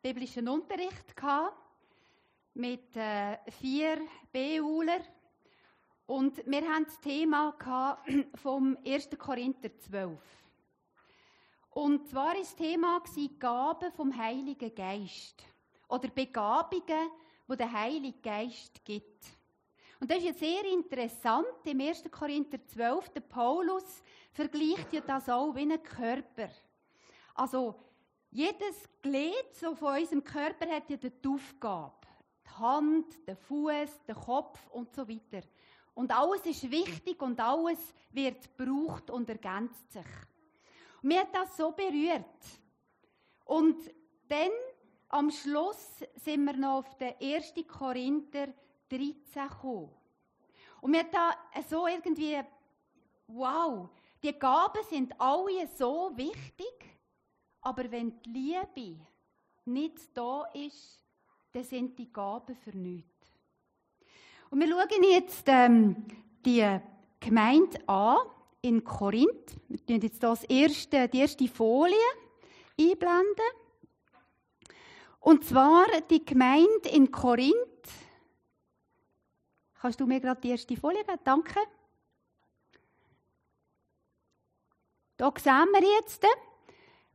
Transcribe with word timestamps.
biblischen 0.00 0.48
Unterricht 0.48 1.14
mit 2.54 2.96
äh, 2.96 3.38
vier 3.50 4.00
Beuler 4.32 5.00
und 6.06 6.38
wir 6.46 6.68
hatten 6.68 6.84
das 6.84 7.00
Thema 7.00 7.54
vom 8.36 8.78
1. 8.86 9.10
Korinther 9.18 9.76
12. 9.76 10.18
Und 11.70 12.08
zwar 12.08 12.28
war 12.28 12.34
das 12.34 12.54
Thema 12.56 13.02
Gaben 13.38 13.92
vom 13.92 14.16
Heiligen 14.16 14.74
Geist 14.74 15.42
oder 15.88 16.08
Begabungen, 16.08 17.10
wo 17.46 17.54
der 17.54 17.70
Heilige 17.70 18.18
Geist 18.20 18.84
gibt. 18.84 19.26
Und 20.00 20.10
das 20.10 20.18
ist 20.18 20.24
jetzt 20.24 20.40
sehr 20.40 20.64
interessant. 20.64 21.46
Im 21.64 21.80
1. 21.80 22.04
Korinther 22.10 22.64
12, 22.64 23.10
der 23.10 23.20
Paulus 23.20 24.02
vergleicht 24.32 24.92
ja 24.92 25.00
das 25.00 25.28
auch 25.28 25.54
wie 25.54 25.62
einen 25.62 25.82
Körper. 25.82 26.48
Also, 27.34 27.74
jedes 28.30 28.88
Glied 29.02 29.54
so 29.54 29.74
von 29.74 29.98
unserem 29.98 30.22
Körper 30.22 30.68
hat 30.70 30.90
ja 30.90 30.96
die 30.96 31.12
Aufgabe. 31.26 31.94
Die 32.44 32.50
Hand, 32.58 33.26
der 33.26 33.36
Fuß, 33.36 34.04
der 34.06 34.14
Kopf 34.14 34.58
und 34.70 34.94
so 34.94 35.08
weiter. 35.08 35.46
Und 35.94 36.12
alles 36.12 36.46
ist 36.46 36.70
wichtig 36.70 37.20
und 37.22 37.40
alles 37.40 37.78
wird 38.12 38.56
gebraucht 38.56 39.10
und 39.10 39.28
ergänzt 39.28 39.90
sich. 39.90 40.06
Und 41.02 41.08
mir 41.08 41.20
hat 41.20 41.34
das 41.34 41.56
so 41.56 41.72
berührt. 41.72 42.24
Und 43.44 43.78
dann, 44.28 44.50
am 45.08 45.30
Schluss, 45.30 46.04
sind 46.16 46.44
wir 46.44 46.52
noch 46.52 46.78
auf 46.78 46.98
den 46.98 47.14
1. 47.20 47.54
Korinther 47.66 48.48
13 48.90 49.48
gekommen. 49.48 49.90
Und 50.80 50.90
mir 50.90 51.00
hat 51.00 51.14
da 51.14 51.34
so 51.68 51.86
irgendwie, 51.86 52.40
wow, 53.26 53.88
die 54.22 54.38
Gaben 54.38 54.82
sind 54.88 55.20
alle 55.20 55.66
so 55.76 56.12
wichtig, 56.14 56.97
aber 57.68 57.90
wenn 57.90 58.18
die 58.22 58.30
Liebe 58.30 58.98
nicht 59.66 60.16
da 60.16 60.44
ist, 60.54 61.04
dann 61.52 61.64
sind 61.64 61.98
die 61.98 62.10
Gaben 62.10 62.56
für 62.56 62.74
nichts. 62.74 63.26
Und 64.48 64.60
wir 64.60 64.68
schauen 64.68 65.02
jetzt 65.02 65.44
ähm, 65.48 66.06
die 66.46 66.80
Gemeinde 67.20 67.86
an 67.86 68.20
in 68.62 68.82
Korinth. 68.82 69.54
Wir 69.68 69.84
tun 69.84 70.00
jetzt 70.00 70.22
das 70.22 70.44
erste, 70.44 71.08
die 71.08 71.18
erste 71.18 71.46
Folie 71.46 71.94
einblenden. 72.80 73.50
Und 75.20 75.44
zwar 75.44 75.84
die 76.08 76.24
Gemeinde 76.24 76.88
in 76.90 77.10
Korinth. 77.10 77.54
Kannst 79.78 80.00
du 80.00 80.06
mir 80.06 80.20
gerade 80.20 80.40
die 80.40 80.50
erste 80.50 80.74
Folie 80.74 81.04
geben? 81.04 81.18
Danke. 81.22 81.60
Da 85.18 85.30
sehen 85.36 85.68
wir 85.72 85.96
jetzt, 85.98 86.24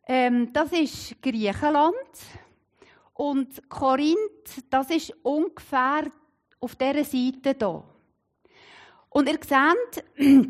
ähm, 0.05 0.51
das 0.51 0.71
ist 0.71 1.21
Griechenland. 1.21 1.93
Und 3.13 3.69
Korinth, 3.69 4.63
das 4.69 4.89
ist 4.89 5.13
ungefähr 5.23 6.11
auf 6.59 6.75
dieser 6.75 7.03
Seite 7.03 7.55
hier. 7.57 7.83
Und 9.09 9.29
ihr 9.29 9.39
seht, 9.43 10.03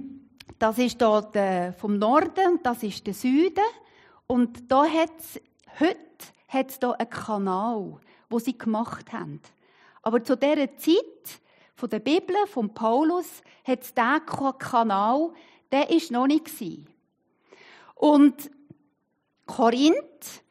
das 0.60 0.78
ist 0.78 1.02
hier 1.02 1.76
vom 1.78 1.98
Norden 1.98 2.54
und 2.54 2.66
das 2.66 2.84
ist 2.84 3.06
der 3.06 3.14
Süden. 3.14 3.64
Und 4.28 4.72
da 4.72 4.86
hat 4.86 5.12
es, 5.20 5.42
heute 5.80 6.00
hat 6.48 6.70
es 6.70 6.78
hier 6.80 7.00
einen 7.00 7.10
Kanal, 7.10 8.00
wo 8.30 8.40
sie 8.40 8.58
gemacht 8.58 9.12
haben. 9.12 9.42
Aber 10.02 10.24
zu 10.24 10.38
dieser 10.38 10.76
Zeit 10.78 11.42
von 11.76 11.90
der 11.90 12.00
Bibel, 12.00 12.36
von 12.48 12.74
Paulus, 12.74 13.42
hat 13.66 13.82
es 13.82 13.94
diesen 13.94 14.58
Kanal, 14.58 15.34
der 15.72 15.90
ist 15.90 16.12
noch 16.12 16.28
nicht. 16.28 16.50
Und 17.96 18.50
Korinth, 19.56 20.42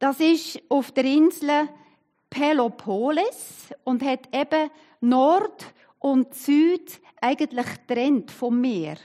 das 0.00 0.18
ist 0.18 0.60
auf 0.68 0.90
der 0.90 1.04
Insel 1.04 1.68
Pelopolis 2.28 3.72
und 3.84 4.02
hat 4.02 4.34
eben 4.34 4.70
Nord 5.00 5.64
und 6.00 6.34
Süd 6.34 7.00
eigentlich 7.20 7.66
trennt 7.86 8.32
vom 8.32 8.60
Meer. 8.60 8.96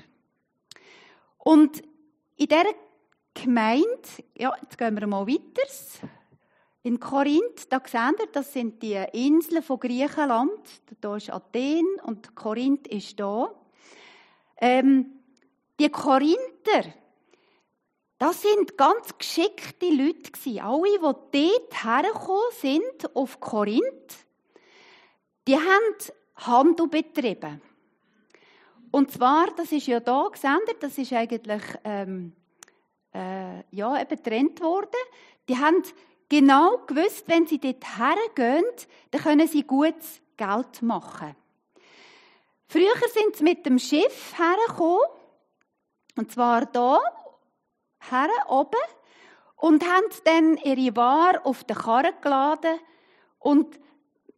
Und 1.38 1.84
in 2.36 2.48
dieser 2.48 2.74
Gemeinde, 3.36 3.86
ja, 4.36 4.56
jetzt 4.60 4.76
gehen 4.76 5.00
wir 5.00 5.06
mal 5.06 5.28
weiter. 5.28 5.70
In 6.82 7.00
Korinth, 7.00 7.72
da 7.72 7.80
seht 7.86 8.22
ihr, 8.22 8.28
das 8.32 8.54
sind 8.54 8.82
die 8.82 9.06
Inseln 9.14 9.62
von 9.62 9.80
Griechenland. 9.80 10.68
Da 11.00 11.16
ist 11.16 11.30
Athen 11.30 11.86
und 12.06 12.36
Korinth 12.36 12.88
ist 12.88 13.20
da. 13.20 13.54
Ähm, 14.58 15.22
die 15.80 15.90
Korinther, 15.90 16.92
das 18.24 18.42
sind 18.42 18.78
ganz 18.78 19.18
geschickte 19.18 19.90
Leute. 19.90 20.32
Alle, 20.64 20.98
die 20.98 21.50
dort 21.50 21.84
hergekommen 21.84 22.52
sind, 22.54 23.16
auf 23.18 23.42
Korinth, 23.42 24.16
die 25.46 25.58
haben 25.58 25.96
Handel 26.38 26.88
betrieben. 26.88 27.62
Und 28.92 29.12
zwar, 29.12 29.48
das 29.58 29.74
ist 29.74 29.88
ja 29.88 30.00
da 30.00 30.30
gesendet, 30.32 30.78
das 30.80 30.98
ist 30.98 31.12
eigentlich 31.12 31.64
ähm, 31.84 32.32
äh, 33.14 33.60
ja, 33.72 34.02
eben 34.02 34.16
getrennt 34.16 34.62
worden. 34.62 35.02
Die 35.50 35.58
haben 35.58 35.84
genau 36.30 36.78
gewusst, 36.88 37.26
wenn 37.28 37.46
sie 37.46 37.60
dort 37.60 37.84
hergehen, 37.98 38.64
dann 39.12 39.22
können 39.22 39.48
sie 39.50 39.64
gutes 39.64 40.22
Geld 40.38 40.82
machen. 40.82 41.36
Früher 42.70 42.96
sind 43.14 43.36
sie 43.36 43.44
mit 43.44 43.66
dem 43.66 43.80
Schiff 43.80 44.34
hergekommen, 44.38 45.10
und 46.16 46.32
zwar 46.32 46.68
da 46.68 47.02
her 48.12 48.30
oben 48.48 48.80
und 49.56 49.84
haben 49.84 50.06
dann 50.26 50.58
ihre 50.58 50.96
Ware 50.96 51.46
auf 51.46 51.64
den 51.64 51.78
Karren 51.78 52.14
geladen 52.22 52.80
und 53.40 53.80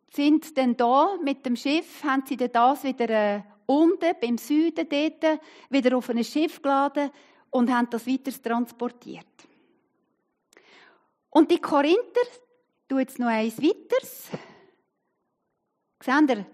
sind 0.09 0.57
dann 0.57 0.77
da 0.77 1.17
mit 1.21 1.45
dem 1.45 1.55
Schiff, 1.55 2.03
haben 2.03 2.23
sie 2.25 2.37
dann 2.37 2.51
das 2.51 2.83
wieder 2.83 3.09
äh, 3.09 3.41
unten 3.65 4.13
beim 4.21 4.37
Süden 4.37 4.87
dort 4.87 5.39
wieder 5.69 5.97
auf 5.97 6.09
ein 6.09 6.23
Schiff 6.23 6.61
geladen 6.61 7.11
und 7.49 7.71
haben 7.73 7.89
das 7.89 8.07
weiter 8.07 8.31
transportiert. 8.31 9.25
Und 11.29 11.51
die 11.51 11.59
Korinther, 11.59 12.21
tu 12.87 12.99
jetzt 12.99 13.19
noch 13.19 13.27
eins 13.27 13.61
weiteres. 13.61 14.29
Seht 16.01 16.29
ihr, 16.29 16.45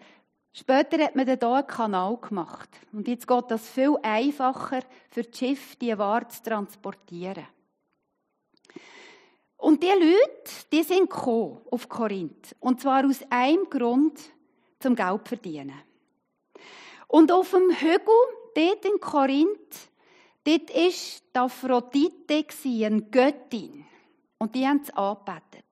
Später 0.53 1.03
hat 1.03 1.15
man 1.15 1.25
dann 1.25 1.39
hier 1.39 1.49
einen 1.49 1.67
Kanal 1.67 2.17
gemacht. 2.17 2.69
Und 2.91 3.07
jetzt 3.07 3.27
geht 3.27 3.45
das 3.49 3.69
viel 3.69 3.97
einfacher 4.01 4.81
für 5.09 5.23
das 5.23 5.37
Schiff, 5.37 5.75
die 5.77 5.97
Ware 5.97 6.27
zu 6.27 6.43
transportieren. 6.43 7.47
Und 9.57 9.83
die 9.83 9.87
Leute, 9.87 10.51
die 10.71 10.83
sind 10.83 11.11
auf 11.13 11.87
Korinth. 11.87 12.55
Und 12.59 12.81
zwar 12.81 13.05
aus 13.05 13.19
einem 13.29 13.69
Grund, 13.69 14.19
zum 14.79 14.95
Geld 14.95 15.21
zu 15.21 15.35
verdienen. 15.35 15.79
Und 17.07 17.31
auf 17.31 17.51
dem 17.51 17.69
Hügel, 17.69 18.07
dort 18.55 18.85
in 18.85 18.99
Korinth, 18.99 19.89
dort 20.43 20.69
war 20.73 20.89
die 20.89 21.39
Aphrodite, 21.39 22.45
eine 22.65 23.01
Göttin. 23.03 23.85
Und 24.39 24.55
die 24.55 24.67
haben 24.67 24.83
sie 24.83 24.93
angebetet. 24.93 25.65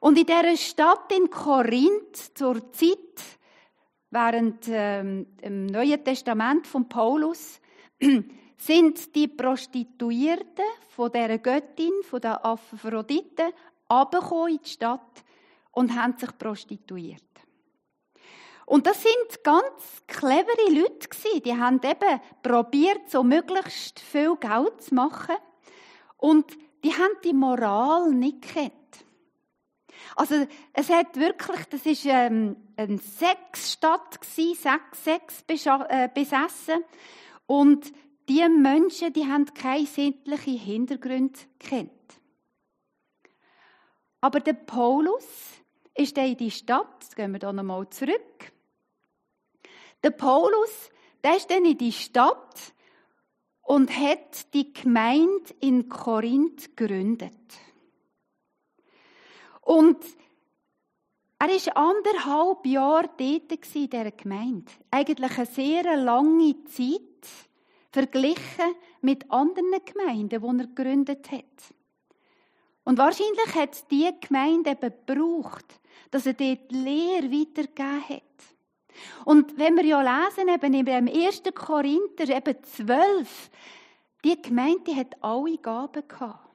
Und 0.00 0.18
in 0.18 0.24
dieser 0.24 0.56
Stadt 0.56 1.12
in 1.12 1.28
Korinth, 1.28 2.16
zur 2.34 2.72
Zeit, 2.72 3.35
während 4.10 4.64
ähm, 4.68 5.26
im 5.42 5.66
Neuen 5.66 6.02
Testament 6.04 6.66
von 6.66 6.88
Paulus 6.88 7.60
sind 8.56 9.14
die 9.14 9.28
Prostituierten 9.28 10.64
von 10.88 11.12
der 11.12 11.38
Göttin, 11.38 11.92
von 12.02 12.20
der 12.20 12.44
Aphrodite, 12.44 13.52
abgekommen 13.88 14.54
in 14.54 14.60
die 14.62 14.68
Stadt 14.68 15.24
und 15.72 15.94
haben 15.94 16.16
sich 16.18 16.36
prostituiert. 16.38 17.22
Und 18.64 18.86
das 18.86 19.00
sind 19.00 19.44
ganz 19.44 20.02
clevere 20.08 20.70
Leute 20.70 21.08
gewesen. 21.08 21.42
Die 21.44 21.56
haben 21.56 21.80
eben 21.84 22.20
probiert, 22.42 23.08
so 23.08 23.22
möglichst 23.22 24.00
viel 24.00 24.34
Geld 24.36 24.82
zu 24.82 24.94
machen. 24.94 25.36
Und 26.16 26.46
die 26.82 26.92
haben 26.92 27.14
die 27.22 27.32
Moral 27.32 28.10
nicht 28.10 28.42
gekannt. 28.42 28.72
Also 30.16 30.46
es 30.72 30.90
hat 30.90 31.16
wirklich, 31.16 31.64
das 31.66 31.86
ist 31.86 32.06
ähm, 32.06 32.56
eine 32.76 32.98
Sexstadt 32.98 34.20
gewesen, 34.20 34.80
Sex, 34.92 35.44
äh, 35.48 36.08
besessen 36.12 36.84
und 37.46 37.92
die 38.28 38.46
Menschen, 38.48 39.12
die 39.12 39.26
haben 39.26 39.46
keine 39.54 39.86
sittlichen 39.86 40.58
Hintergründe 40.58 41.38
kennt. 41.58 41.90
Aber 44.20 44.40
der 44.40 44.54
Paulus 44.54 45.24
ist 45.94 46.18
in 46.18 46.36
die 46.36 46.50
Stadt, 46.50 46.88
jetzt 47.00 47.16
gehen 47.16 47.32
wir 47.32 47.38
da 47.38 47.52
nochmal 47.52 47.88
zurück. 47.90 48.52
Der 50.02 50.10
Paulus, 50.10 50.90
der 51.22 51.36
ist 51.36 51.50
dann 51.50 51.64
in 51.64 51.78
die 51.78 51.92
Stadt 51.92 52.74
und 53.62 53.96
hat 53.96 54.52
die 54.54 54.72
Gemeinde 54.72 55.54
in 55.60 55.88
Korinth 55.88 56.76
gegründet. 56.76 57.32
Und 59.62 59.98
er 61.48 61.74
war 61.74 61.76
anderthalb 61.76 62.66
Jahre 62.66 63.10
dort 63.16 63.52
in 63.74 63.90
dieser 63.90 64.10
Gemeinde. 64.10 64.72
Eigentlich 64.90 65.36
eine 65.36 65.46
sehr 65.46 65.96
lange 65.96 66.64
Zeit, 66.64 67.00
verglichen 67.90 68.74
mit 69.00 69.30
anderen 69.30 69.80
Gemeinden, 69.84 70.40
die 70.40 70.62
er 70.62 70.66
gegründet 70.66 71.30
hat. 71.30 71.74
Und 72.84 72.98
wahrscheinlich 72.98 73.54
hat 73.54 73.74
es 73.74 73.86
die 73.86 74.08
Gemeinde 74.20 74.70
eben 74.70 74.92
gebraucht, 75.06 75.66
dass 76.10 76.26
er 76.26 76.34
dort 76.34 76.70
die 76.70 76.76
Lehre 76.76 77.30
weitergegeben 77.30 78.08
hat. 78.08 78.22
Und 79.24 79.58
wenn 79.58 79.76
wir 79.76 79.84
ja 79.84 80.00
lesen, 80.00 80.48
eben 80.48 80.74
im 80.74 81.08
1. 81.08 81.42
Korinther, 81.54 82.28
eben 82.28 82.62
12, 82.62 83.50
die 84.24 84.40
Gemeinde 84.40 84.94
hat 84.94 85.22
alle 85.22 85.58
Gaben 85.58 86.06
gehabt. 86.06 86.48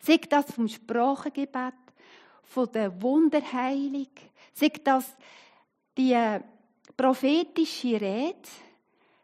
Sei 0.00 0.16
das 0.16 0.52
vom 0.52 0.68
Sprachengebet, 0.68 1.74
von 2.48 2.70
der 2.72 3.00
Wunderheilung, 3.02 4.08
sei 4.54 4.72
das 4.82 5.16
die 5.96 6.16
prophetische 6.96 8.00
Rede, 8.00 8.48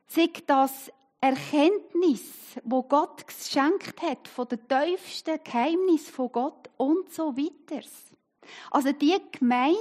sei 0.07 0.31
das 0.47 0.93
Erkenntnis, 1.21 2.23
wo 2.65 2.83
Gott 2.83 3.27
geschenkt 3.27 4.03
hat, 4.03 4.29
von 4.29 4.47
den 4.47 4.61
tiefsten 4.69 5.39
Geheimnissen 5.43 6.13
von 6.13 6.31
Gott 6.31 6.71
und 6.77 7.11
so 7.11 7.37
weiter. 7.37 7.85
Also 8.71 8.93
die 8.93 9.17
Gemeinde 9.33 9.79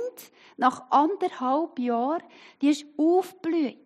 nach 0.55 0.89
anderthalb 0.89 1.77
Jahren, 1.79 2.23
die 2.61 2.69
ist 2.69 2.85
aufgeblüht. 2.97 3.77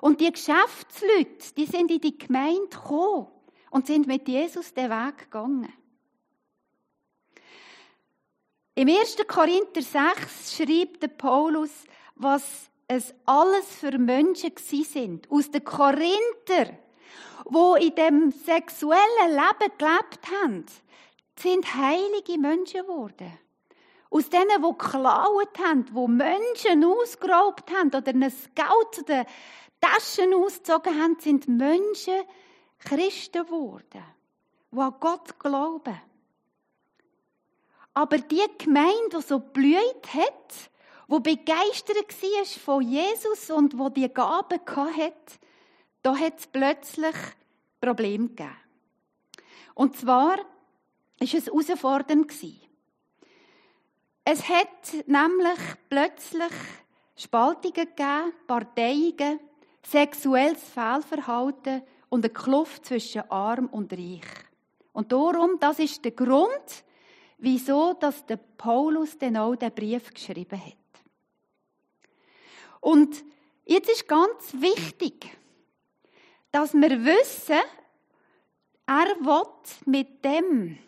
Und 0.00 0.20
die 0.20 0.32
Geschäftsleute, 0.32 1.54
die 1.56 1.66
sind 1.66 1.90
in 1.92 2.00
die 2.00 2.18
Gemeinde 2.18 2.68
gekommen 2.68 3.28
und 3.70 3.86
sind 3.86 4.08
mit 4.08 4.26
Jesus 4.26 4.74
den 4.74 4.90
Weg 4.90 5.18
gegangen. 5.18 5.72
Im 8.78 8.88
1. 8.88 9.16
Korinther 9.26 9.82
6 9.82 10.54
schreibt 10.56 11.02
der 11.02 11.08
Paulus, 11.08 11.70
was 12.14 12.70
es 12.86 13.12
alles 13.26 13.66
für 13.74 13.98
Menschen 13.98 14.52
sind. 14.56 15.28
Aus 15.32 15.50
den 15.50 15.64
Korinther 15.64 16.78
wo 17.46 17.74
in 17.74 17.92
dem 17.96 18.30
sexuellen 18.30 19.30
Leben 19.30 19.72
gelebt 19.78 20.30
haben, 20.30 20.64
sind 21.36 21.74
heilige 21.74 22.38
Menschen 22.38 22.82
geworden. 22.82 23.36
Aus 24.10 24.30
denen, 24.30 24.62
die 24.62 24.78
geklaut 24.78 25.58
haben, 25.58 25.86
die 25.86 26.12
Menschen 26.12 26.84
ausgeraubt 26.84 27.68
haben 27.72 27.88
oder 27.88 28.12
ein 28.12 28.20
Geld 28.20 29.08
den 29.08 29.26
Taschen 29.80 30.34
ausgezogen 30.34 31.02
haben, 31.02 31.16
sind 31.18 31.48
Menschen 31.48 32.22
Christen 32.78 33.44
geworden, 33.44 34.04
die 34.70 34.78
an 34.78 34.94
Gott 35.00 35.36
glauben. 35.40 36.00
Aber 37.98 38.18
die 38.18 38.46
Gemeinde, 38.58 39.16
die 39.16 39.22
so 39.22 39.40
blüht 39.40 40.14
hat, 40.14 40.70
die 41.08 41.18
begeistert 41.18 41.96
war 42.22 42.44
von 42.62 42.80
Jesus 42.80 43.50
und 43.50 43.76
wo 43.76 43.88
die 43.88 44.08
Gaben 44.08 44.60
hatte, 44.60 45.38
da 46.02 46.16
hat 46.16 46.38
es 46.38 46.46
plötzlich 46.46 47.16
Probleme 47.80 48.28
gegeben. 48.28 48.56
Und 49.74 49.96
zwar 49.96 50.36
war 50.36 50.44
es 51.18 51.32
herausfordernd. 51.32 52.32
Es 54.24 54.48
hat 54.48 55.06
nämlich 55.06 55.58
plötzlich 55.88 56.52
Spaltungen 57.16 57.74
gegeben, 57.74 58.32
Parteiungen, 58.46 59.40
sexuelles 59.82 60.62
Fehlverhalten 60.62 61.82
und 62.10 62.24
eine 62.24 62.32
Kluft 62.32 62.86
zwischen 62.86 63.28
Arm 63.28 63.66
und 63.66 63.92
Reich. 63.92 64.22
Und 64.92 65.10
darum, 65.10 65.58
das 65.58 65.80
ist 65.80 66.04
der 66.04 66.12
Grund, 66.12 66.84
wieso 67.38 67.94
dass 67.94 68.26
der 68.26 68.36
Paulus 68.36 69.16
dann 69.16 69.36
auch 69.36 69.56
den 69.56 69.72
Brief 69.72 70.12
geschrieben 70.12 70.60
hat. 70.60 70.74
Und 72.80 73.24
jetzt 73.64 73.88
ist 73.88 74.06
ganz 74.06 74.52
wichtig, 74.52 75.36
dass 76.50 76.74
wir 76.74 77.04
wissen, 77.04 77.60
er 78.86 79.06
will 79.20 79.44
mit 79.86 80.24
dem 80.24 80.78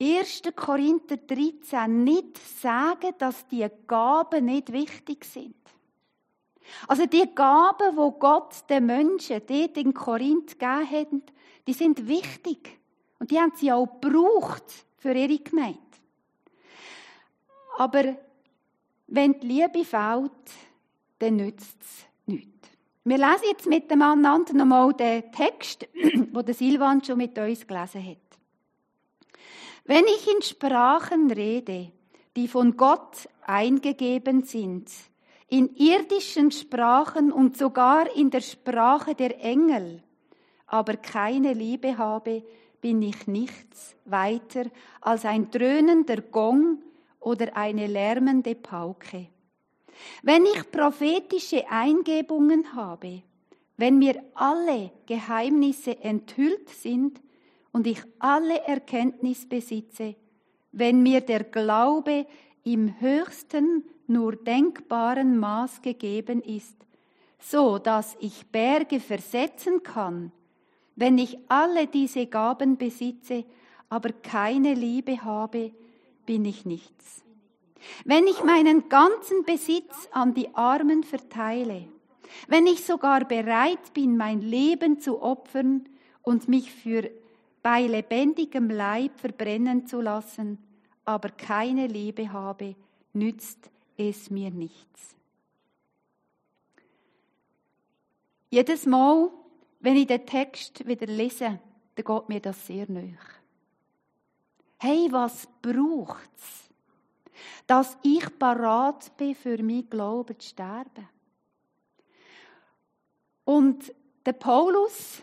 1. 0.00 0.42
Korinther 0.54 1.16
13 1.16 2.04
nicht 2.04 2.38
sagen, 2.60 3.14
dass 3.18 3.46
die 3.48 3.66
Gaben 3.86 4.46
nicht 4.46 4.72
wichtig 4.72 5.24
sind. 5.24 5.54
Also 6.88 7.06
die 7.06 7.30
Gaben, 7.34 7.96
wo 7.96 8.10
Gott 8.12 8.68
den 8.68 8.86
Menschen 8.86 9.40
dort 9.46 9.76
in 9.76 9.94
Korinth 9.94 10.58
gegeben 10.58 10.90
hat, 10.90 11.32
die 11.66 11.72
sind 11.72 12.08
wichtig. 12.08 12.78
Und 13.18 13.30
die 13.30 13.38
haben 13.38 13.52
sie 13.54 13.72
auch 13.72 14.00
gebraucht 14.00 14.85
für 14.96 15.12
ihre 15.12 15.38
Gemeinde. 15.38 15.78
Aber 17.78 18.16
wenn 19.06 19.38
die 19.38 19.46
Liebe 19.46 19.84
fehlt, 19.84 20.32
dann 21.18 21.36
nützt 21.36 21.80
es 21.80 22.06
nichts. 22.26 22.68
Wir 23.04 23.18
lesen 23.18 23.44
jetzt 23.48 23.66
miteinander 23.66 24.52
nochmal 24.52 24.92
den 24.94 25.30
Text, 25.30 25.86
der 25.94 26.54
Silvan 26.54 27.04
schon 27.04 27.18
mit 27.18 27.38
uns 27.38 27.66
gelesen 27.66 28.04
hat. 28.04 28.18
Wenn 29.84 30.04
ich 30.06 30.28
in 30.28 30.42
Sprachen 30.42 31.30
rede, 31.30 31.92
die 32.34 32.48
von 32.48 32.76
Gott 32.76 33.28
eingegeben 33.42 34.42
sind, 34.42 34.90
in 35.48 35.76
irdischen 35.76 36.50
Sprachen 36.50 37.30
und 37.30 37.56
sogar 37.56 38.14
in 38.16 38.30
der 38.30 38.40
Sprache 38.40 39.14
der 39.14 39.40
Engel, 39.40 40.02
aber 40.66 40.96
keine 40.96 41.52
Liebe 41.52 41.96
habe, 41.96 42.42
bin 42.80 43.02
ich 43.02 43.26
nichts 43.26 43.96
weiter 44.04 44.64
als 45.00 45.24
ein 45.24 45.50
dröhnender 45.50 46.20
Gong 46.20 46.82
oder 47.20 47.56
eine 47.56 47.86
lärmende 47.86 48.54
Pauke. 48.54 49.28
Wenn 50.22 50.44
ich 50.46 50.70
prophetische 50.70 51.68
Eingebungen 51.68 52.74
habe, 52.74 53.22
wenn 53.76 53.98
mir 53.98 54.22
alle 54.34 54.90
Geheimnisse 55.06 55.98
enthüllt 56.02 56.68
sind 56.70 57.20
und 57.72 57.86
ich 57.86 58.02
alle 58.18 58.62
Erkenntnis 58.62 59.46
besitze, 59.48 60.14
wenn 60.72 61.02
mir 61.02 61.20
der 61.20 61.44
Glaube 61.44 62.26
im 62.64 63.00
höchsten 63.00 63.84
nur 64.06 64.36
denkbaren 64.36 65.38
Maß 65.38 65.82
gegeben 65.82 66.42
ist, 66.42 66.76
so 67.38 67.78
dass 67.78 68.16
ich 68.20 68.46
Berge 68.46 69.00
versetzen 69.00 69.82
kann, 69.82 70.32
wenn 70.96 71.18
ich 71.18 71.38
alle 71.48 71.86
diese 71.86 72.26
Gaben 72.26 72.76
besitze, 72.78 73.44
aber 73.88 74.10
keine 74.12 74.74
Liebe 74.74 75.22
habe, 75.22 75.72
bin 76.24 76.44
ich 76.44 76.64
nichts. 76.64 77.22
Wenn 78.04 78.26
ich 78.26 78.42
meinen 78.42 78.88
ganzen 78.88 79.44
Besitz 79.44 80.08
an 80.10 80.34
die 80.34 80.52
Armen 80.54 81.04
verteile, 81.04 81.86
wenn 82.48 82.66
ich 82.66 82.84
sogar 82.84 83.24
bereit 83.24 83.92
bin, 83.94 84.16
mein 84.16 84.40
Leben 84.40 84.98
zu 84.98 85.22
opfern 85.22 85.88
und 86.22 86.48
mich 86.48 86.72
für 86.72 87.08
bei 87.62 87.82
lebendigem 87.82 88.70
Leib 88.70 89.18
verbrennen 89.20 89.86
zu 89.86 90.00
lassen, 90.00 90.58
aber 91.04 91.28
keine 91.30 91.86
Liebe 91.86 92.32
habe, 92.32 92.74
nützt 93.12 93.70
es 93.96 94.30
mir 94.30 94.50
nichts. 94.50 95.14
Jedes 98.50 98.86
Mal, 98.86 99.30
wenn 99.80 99.96
ich 99.96 100.06
den 100.06 100.26
Text 100.26 100.86
wieder 100.86 101.06
lese, 101.06 101.60
dann 101.94 102.04
geht 102.04 102.28
mir 102.28 102.40
das 102.40 102.66
sehr 102.66 102.90
nöch. 102.90 103.18
Hey, 104.78 105.08
was 105.10 105.48
braucht's? 105.62 106.66
dass 107.66 107.96
ich 108.02 108.38
parat 108.38 109.16
bin, 109.16 109.34
für 109.34 109.62
mein 109.62 109.88
Glauben 109.88 110.38
zu 110.38 110.48
sterben. 110.48 111.08
Und 113.44 113.92
der 114.24 114.32
Paulus, 114.32 115.22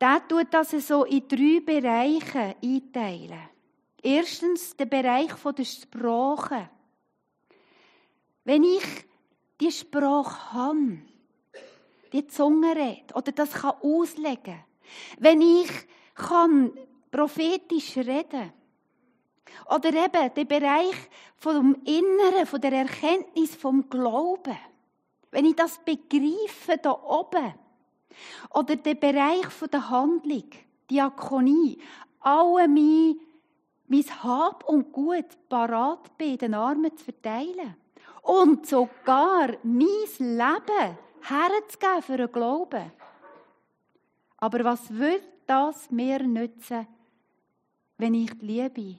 der 0.00 0.26
tut 0.28 0.52
das 0.52 0.70
so 0.70 1.04
in 1.04 1.26
drei 1.26 1.60
Bereiche 1.64 2.56
einteilen. 2.62 3.48
Erstens 4.02 4.76
der 4.76 4.86
Bereich 4.86 5.32
der 5.56 5.64
Sprache. 5.64 6.68
Wenn 8.44 8.64
ich 8.64 8.84
die 9.60 9.72
Sprache 9.72 10.52
habe, 10.52 10.98
die 12.14 12.26
Zunge 12.28 12.74
redet 12.74 13.14
oder 13.14 13.32
das 13.32 13.52
kann 13.52 13.74
auslegen, 13.82 14.62
wenn 15.18 15.40
ich 15.40 15.68
kann 16.14 16.72
prophetisch 17.10 17.96
reden, 17.96 18.52
oder 19.70 19.88
eben 19.88 20.34
der 20.34 20.44
Bereich 20.44 20.96
vom 21.36 21.76
Inneren, 21.84 22.46
von 22.46 22.60
der 22.60 22.72
Erkenntnis 22.72 23.54
vom 23.54 23.88
Glauben. 23.88 24.56
Wenn 25.30 25.46
ich 25.46 25.56
das 25.56 25.78
begreife 25.84 26.78
da 26.80 26.92
oben. 26.92 27.54
Oder 28.50 28.76
der 28.76 28.94
Bereich 28.94 29.46
von 29.46 29.70
der 29.70 29.90
Handlung, 29.90 30.50
Diakonie. 30.90 31.78
Alle 32.20 32.68
mein, 32.68 33.16
mein 33.88 34.22
Hab 34.22 34.68
und 34.68 34.92
Gut 34.92 35.26
parat 35.48 36.16
bin, 36.16 36.38
den 36.38 36.54
Armen 36.54 36.96
zu 36.96 37.04
verteilen. 37.04 37.76
Und 38.22 38.66
sogar 38.66 39.48
mein 39.62 39.86
Leben 40.18 40.98
herzugeben 41.28 42.02
für 42.02 42.16
den 42.16 42.32
Glauben. 42.32 42.92
Aber 44.36 44.64
was 44.64 44.92
wird 44.92 45.24
das 45.46 45.90
mir 45.90 46.22
nützen, 46.22 46.86
wenn 47.98 48.14
ich 48.14 48.30
die 48.38 48.46
Liebe 48.46 48.96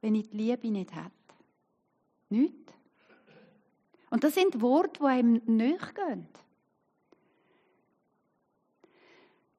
wenn 0.00 0.16
ich 0.16 0.28
die 0.28 0.36
Liebe 0.36 0.70
nicht 0.70 0.94
hätte? 0.94 1.10
Nicht. 2.28 2.74
Und 4.10 4.22
das 4.22 4.34
sind 4.34 4.60
Worte, 4.60 5.00
die 5.00 5.06
einem 5.06 5.40
nicht 5.46 5.94
gehen. 5.94 6.28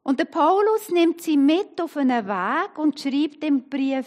Und 0.03 0.19
der 0.19 0.25
Paulus 0.25 0.89
nimmt 0.91 1.19
sie 1.21 1.35
mit 1.35 1.81
auf 1.81 1.97
einen 1.97 2.27
Weg 2.27 2.77
und 2.77 2.99
schreibt 2.99 3.43
im 3.43 3.67
Brief, 3.67 4.05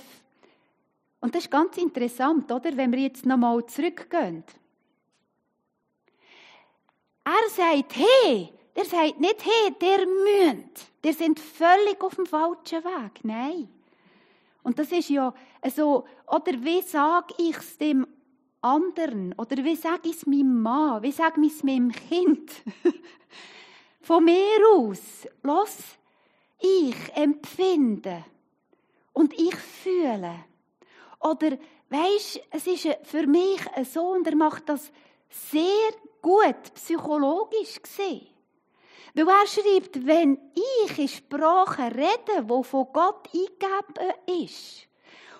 und 1.20 1.34
das 1.34 1.46
ist 1.46 1.50
ganz 1.50 1.76
interessant, 1.76 2.52
oder? 2.52 2.76
Wenn 2.76 2.92
wir 2.92 3.00
jetzt 3.00 3.26
nochmal 3.26 3.66
zurückgehen. 3.66 4.44
Er 7.28 7.50
sagt, 7.50 7.94
hey, 7.94 8.50
der 8.74 8.86
sagt 8.86 9.20
nicht, 9.20 9.44
hey, 9.44 9.74
der 9.78 10.06
münd, 10.06 10.80
der 11.04 11.12
sind 11.12 11.38
völlig 11.38 12.02
auf 12.02 12.14
dem 12.14 12.24
falschen 12.24 12.82
Weg. 12.82 13.22
Nein. 13.22 13.68
Und 14.62 14.78
das 14.78 14.90
ist 14.92 15.10
ja 15.10 15.34
so, 15.74 16.06
oder 16.26 16.52
wie 16.64 16.80
sage 16.80 17.34
ich 17.36 17.56
es 17.58 17.76
dem 17.76 18.06
anderen? 18.62 19.34
Oder 19.36 19.62
wie 19.62 19.76
sage 19.76 20.08
ich 20.08 20.16
es 20.16 20.26
meinem 20.26 20.62
Mann? 20.62 21.02
Wie 21.02 21.12
sage 21.12 21.38
ich 21.44 21.52
es 21.52 21.62
meinem 21.62 21.92
Kind? 21.92 22.50
Von 24.00 24.24
mir 24.24 24.58
aus, 24.74 25.28
los, 25.42 25.76
ich 26.58 26.96
empfinde 27.14 28.24
und 29.12 29.38
ich 29.38 29.54
fühle. 29.54 30.44
Oder, 31.20 31.58
weisst, 31.90 32.40
es 32.52 32.66
ist 32.66 32.88
für 33.02 33.26
mich 33.26 33.60
so, 33.92 34.12
und 34.12 34.26
er 34.26 34.34
macht 34.34 34.66
das 34.70 34.90
sehr 35.28 35.90
gut 36.22 36.74
psychologisch 36.74 37.82
gesehen. 37.82 38.28
Weil 39.14 39.28
er 39.28 39.46
schreibt, 39.46 40.06
wenn 40.06 40.38
ich 40.54 40.98
in 40.98 41.08
Sprachen 41.08 41.92
rede, 41.92 42.48
wo 42.48 42.62
von 42.62 42.86
Gott 42.92 43.28
eingegeben 43.32 44.44
ist, 44.44 44.88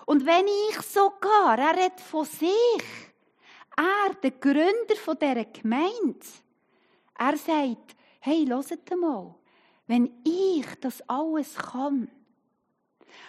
und 0.07 0.25
wenn 0.25 0.47
ich 0.47 0.81
sogar, 0.87 1.59
er 1.59 1.77
redet 1.77 2.01
von 2.01 2.25
sich, 2.25 2.83
er, 3.77 4.15
der 4.23 4.31
Gründer 4.31 4.95
dieser 5.21 5.45
Gemeinde, 5.45 6.27
er 7.19 7.37
sagt, 7.37 7.95
hey, 8.21 8.47
hört 8.47 8.97
mal, 8.97 9.35
wenn 9.87 10.11
ich 10.25 10.67
das 10.81 11.03
alles 11.09 11.55
kann, 11.57 12.11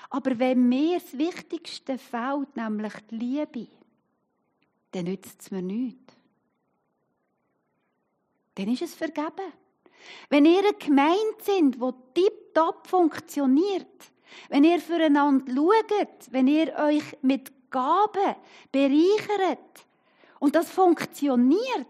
aber 0.09 0.39
wenn 0.39 0.69
mir 0.69 0.99
das 0.99 1.17
Wichtigste 1.17 1.97
fehlt, 1.97 2.55
nämlich 2.55 2.93
die 3.11 3.15
Liebe, 3.15 3.67
dann 4.91 5.05
nützt 5.05 5.41
es 5.41 5.51
mir 5.51 5.61
nichts. 5.61 6.15
Dann 8.59 8.73
ist 8.73 8.81
es 8.81 8.93
vergeben. 8.93 9.53
Wenn 10.29 10.43
ihr 10.43 10.59
eine 10.59 10.73
Gemeinde 10.73 11.37
sind, 11.39 11.77
die 11.77 12.23
tiptop 12.23 12.85
funktioniert, 12.87 13.87
wenn 14.49 14.65
ihr 14.65 14.81
füreinander 14.81 15.45
schaut, 15.53 16.31
wenn 16.31 16.47
ihr 16.47 16.75
euch 16.77 17.05
mit 17.21 17.53
Gaben 17.71 18.35
bereichert 18.69 19.85
und 20.39 20.55
das 20.55 20.69
funktioniert, 20.69 21.87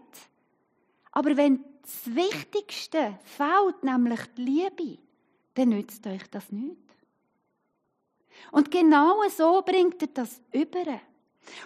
aber 1.10 1.36
wenn 1.36 1.64
das 1.82 2.14
Wichtigste 2.14 3.18
fehlt, 3.24 3.82
nämlich 3.82 4.20
die 4.36 4.42
Liebe, 4.42 4.98
dann 5.54 5.70
nützt 5.70 6.06
euch 6.06 6.30
das 6.30 6.52
nicht. 6.52 6.76
Und 8.52 8.70
genau 8.70 9.28
so 9.28 9.60
bringt 9.62 10.00
er 10.02 10.08
das 10.14 10.40
über. 10.52 11.00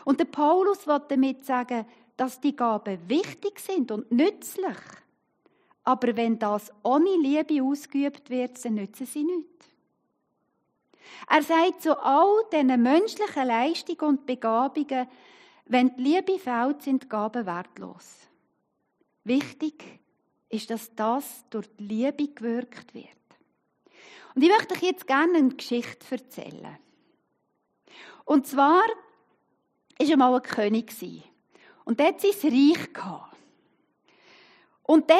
Und 0.07 0.19
der 0.19 0.25
Paulus 0.25 0.87
will 0.87 1.03
damit 1.09 1.45
sagen, 1.45 1.85
dass 2.17 2.41
die 2.41 2.55
Gaben 2.55 3.09
wichtig 3.09 3.59
sind 3.59 3.91
und 3.91 4.11
nützlich. 4.11 4.77
Aber 5.83 6.17
wenn 6.17 6.39
das 6.39 6.73
ohne 6.83 7.17
Liebe 7.17 7.63
ausgeübt 7.63 8.31
wird, 8.31 8.65
dann 8.65 8.75
nützen 8.75 9.07
sie 9.07 9.25
nichts. 9.25 9.69
Er 11.29 11.43
sagt 11.43 11.83
zu 11.83 11.99
all 12.03 12.45
diesen 12.53 12.83
menschlichen 12.83 13.47
Leistungen 13.47 14.01
und 14.01 14.27
Begabungen, 14.27 15.09
wenn 15.67 15.95
die 15.97 16.03
Liebe 16.03 16.39
fehlt, 16.39 16.83
sind 16.83 17.05
die 17.05 17.09
Gaben 17.09 17.47
wertlos. 17.47 18.19
Wichtig 19.25 20.01
ist, 20.49 20.71
dass 20.71 20.95
das 20.95 21.45
durch 21.51 21.69
die 21.79 21.85
Liebe 21.85 22.29
gewirkt 22.29 22.95
wird. 22.95 23.09
Und 24.35 24.43
ich 24.43 24.51
möchte 24.51 24.75
euch 24.75 24.83
jetzt 24.83 25.07
gerne 25.07 25.39
eine 25.39 25.55
Geschichte 25.55 26.07
erzählen. 26.11 26.79
Und 28.25 28.47
zwar 28.47 28.83
war 28.83 30.11
einmal 30.11 30.35
ein 30.35 30.43
König. 30.43 30.93
Und 31.85 32.01
hatte 32.01 32.33
sein 32.33 32.51
Reich. 32.51 32.89
Und 34.83 35.11
dann, 35.11 35.19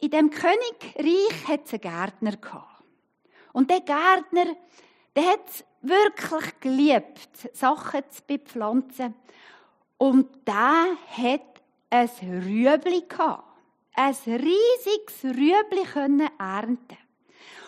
in 0.00 0.10
dem 0.10 0.30
Königreich, 0.30 1.48
hat 1.48 1.66
es 1.66 1.72
einen 1.72 1.80
Gärtner. 1.80 2.38
Und 3.52 3.70
der 3.70 3.80
Gärtner, 3.80 4.56
der 5.14 5.24
hat 5.24 5.48
es 5.48 5.64
wirklich 5.82 6.60
geliebt, 6.60 7.28
Sachen 7.52 8.02
zu 8.10 8.22
bepflanzen. 8.26 9.14
Und 9.98 10.46
der 10.46 10.96
hat 11.08 11.62
ein 11.90 12.10
Rüebli 12.20 13.04
gehabt. 13.08 13.44
Ein 13.94 14.14
riesiges 14.26 15.24
Rüebli 15.24 15.84
können 15.92 16.30
ernten. 16.38 16.98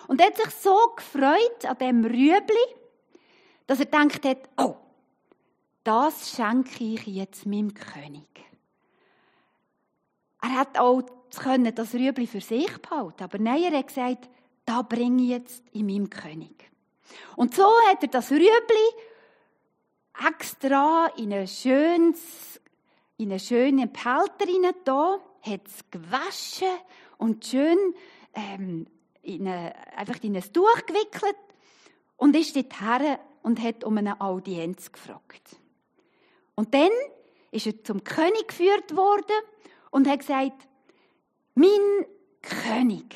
Und 0.08 0.20
er 0.20 0.28
hat 0.28 0.36
sich 0.36 0.50
so 0.50 0.76
gefreut 0.96 1.64
an 1.64 1.78
dem 1.78 2.04
Rüebli, 2.04 2.66
dass 3.66 3.80
er 3.80 3.86
gedacht 3.86 4.24
hat, 4.24 4.48
oh, 4.56 4.76
das 5.84 6.34
schenke 6.34 6.82
ich 6.82 7.06
jetzt 7.06 7.46
meinem 7.46 7.74
König. 7.74 8.26
Er 10.42 10.58
hat 10.58 10.78
auch 10.78 11.02
das 11.30 11.94
Rüebli 11.94 12.26
für 12.26 12.40
sich 12.40 12.70
behalten, 12.78 13.22
aber 13.22 13.38
nein, 13.38 13.62
er 13.62 13.78
hat 13.78 13.88
gesagt, 13.88 14.28
da 14.64 14.82
bringe 14.82 15.22
ich 15.22 15.28
jetzt 15.28 15.62
in 15.72 15.86
meinem 15.86 16.10
König. 16.10 16.70
Und 17.36 17.54
so 17.54 17.66
hat 17.88 18.02
er 18.02 18.08
das 18.08 18.30
Rüebli 18.30 18.48
extra 20.26 21.06
in 21.16 21.32
ein 21.32 21.48
schönes, 21.48 22.60
in 23.16 23.30
eine 23.30 23.40
schöne 23.40 23.86
Pelter 23.86 24.74
da, 24.84 25.18
hat 25.42 25.66
es 25.66 25.90
gewaschen 25.90 26.68
und 27.18 27.44
schön 27.44 27.78
ähm, 28.34 28.86
in 29.22 29.46
eine, 29.46 29.74
einfach 29.96 30.22
in 30.22 30.36
ein 30.36 30.52
Tuch 30.52 30.86
gewickelt 30.86 31.36
und 32.16 32.36
ist 32.36 32.56
dorthin 32.56 33.18
und 33.42 33.62
hat 33.62 33.84
um 33.84 33.98
eine 33.98 34.20
Audienz 34.20 34.90
gefragt. 34.92 35.56
Und 36.54 36.74
dann 36.74 36.90
ist 37.50 37.66
er 37.66 37.82
zum 37.84 38.04
König 38.04 38.48
geführt 38.48 38.96
worden 38.96 39.36
und 39.90 40.08
hat 40.08 40.20
gesagt, 40.20 40.68
mein 41.54 42.06
König, 42.42 43.14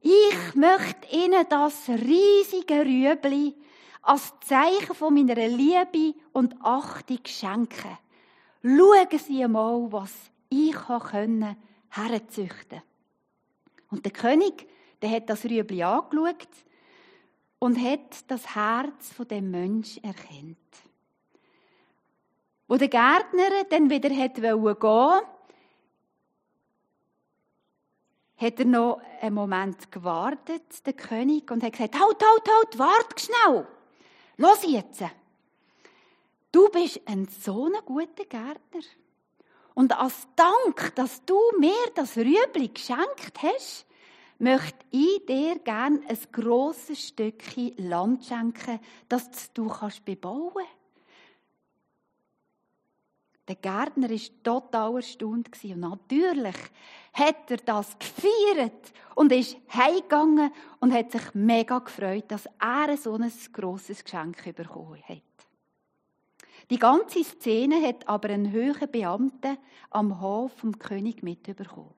ich 0.00 0.54
möchte 0.54 1.08
Ihnen 1.10 1.44
das 1.48 1.88
riesige 1.88 2.84
Rüebli 2.84 3.54
als 4.02 4.32
Zeichen 4.44 4.94
von 4.94 5.14
meiner 5.14 5.34
Liebe 5.34 6.16
und 6.32 6.54
Achtung 6.60 7.18
schenken. 7.24 7.98
Schauen 8.62 9.18
Sie 9.18 9.42
einmal, 9.42 9.90
was 9.90 10.12
ich 10.48 10.74
können 10.74 11.56
herzüchten. 11.88 12.82
Und 13.90 14.04
der 14.04 14.12
König, 14.12 14.68
der 15.02 15.10
hat 15.10 15.30
das 15.30 15.44
Rüebli 15.44 15.82
angeschaut 15.82 16.48
und 17.58 17.80
hat 17.80 18.30
das 18.30 18.54
Herz 18.54 19.12
von 19.12 19.26
dem 19.28 19.50
Mensch 19.50 19.98
erkennt. 19.98 20.56
Wo 22.68 22.76
der 22.76 22.88
Gärtner 22.88 23.64
dann 23.70 23.90
wieder 23.90 24.10
hat 24.14 24.34
gehen 24.34 25.20
hat 28.38 28.58
er 28.58 28.66
noch 28.66 29.00
einen 29.22 29.34
Moment 29.34 29.90
gewartet, 29.90 30.84
der 30.84 30.92
König, 30.92 31.50
und 31.50 31.62
hat 31.62 31.72
gesagt, 31.72 31.94
halt, 31.94 32.22
halt, 32.22 32.48
halt, 32.48 32.78
wart 32.78 33.20
schnell. 33.20 33.66
Los 34.36 34.62
jetzt. 34.66 35.02
Du 36.52 36.68
bist 36.68 37.00
ein 37.06 37.26
so 37.28 37.64
ein 37.66 37.72
guter 37.84 38.24
Gärtner. 38.24 38.82
Und 39.74 39.98
als 39.98 40.26
Dank, 40.36 40.94
dass 40.94 41.24
du 41.24 41.38
mir 41.58 41.72
das 41.94 42.16
Rüebli 42.16 42.68
geschenkt 42.68 43.42
hast, 43.42 43.86
möchte 44.38 44.84
ich 44.90 45.24
dir 45.26 45.58
gerne 45.60 46.00
ein 46.08 46.18
grosses 46.32 47.08
Stückchen 47.08 47.74
Land 47.76 48.24
schenken, 48.24 48.80
das 49.08 49.52
du 49.52 49.68
kannst 49.68 50.04
bebauen 50.04 50.52
kannst. 50.54 50.85
Der 53.48 53.56
Gärtner 53.56 54.10
war 54.10 54.20
total 54.42 54.96
erstaunt. 54.96 55.48
Und 55.62 55.76
natürlich 55.76 56.56
hat 57.12 57.50
er 57.50 57.58
das 57.58 57.96
gefeiert 57.98 58.92
und 59.14 59.32
ist 59.32 59.56
heimgegangen 59.72 60.52
und 60.80 60.92
hat 60.92 61.12
sich 61.12 61.34
mega 61.34 61.78
gefreut, 61.78 62.24
dass 62.28 62.48
er 62.60 62.96
so 62.96 63.14
ein 63.14 63.32
grosses 63.52 64.02
Geschenk 64.02 64.42
bekommen 64.54 65.02
hat. 65.08 65.22
Die 66.68 66.78
ganze 66.78 67.22
Szene 67.22 67.80
hat 67.86 68.08
aber 68.08 68.30
ein 68.30 68.50
höherer 68.50 68.88
Beamter 68.88 69.56
am 69.90 70.20
Hof 70.20 70.52
vom 70.56 70.76
König 70.78 71.22
mitbekommen. 71.22 71.94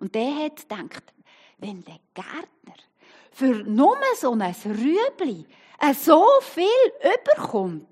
Und 0.00 0.14
der 0.16 0.34
hat 0.34 0.68
gedacht, 0.68 1.14
wenn 1.58 1.84
der 1.84 2.00
Gärtner 2.12 2.74
für 3.30 3.62
nur 3.62 3.96
so 4.16 4.32
ein 4.32 4.54
Rüebli 4.64 5.46
so 5.94 6.24
viel 6.40 6.66
überkommt, 7.00 7.88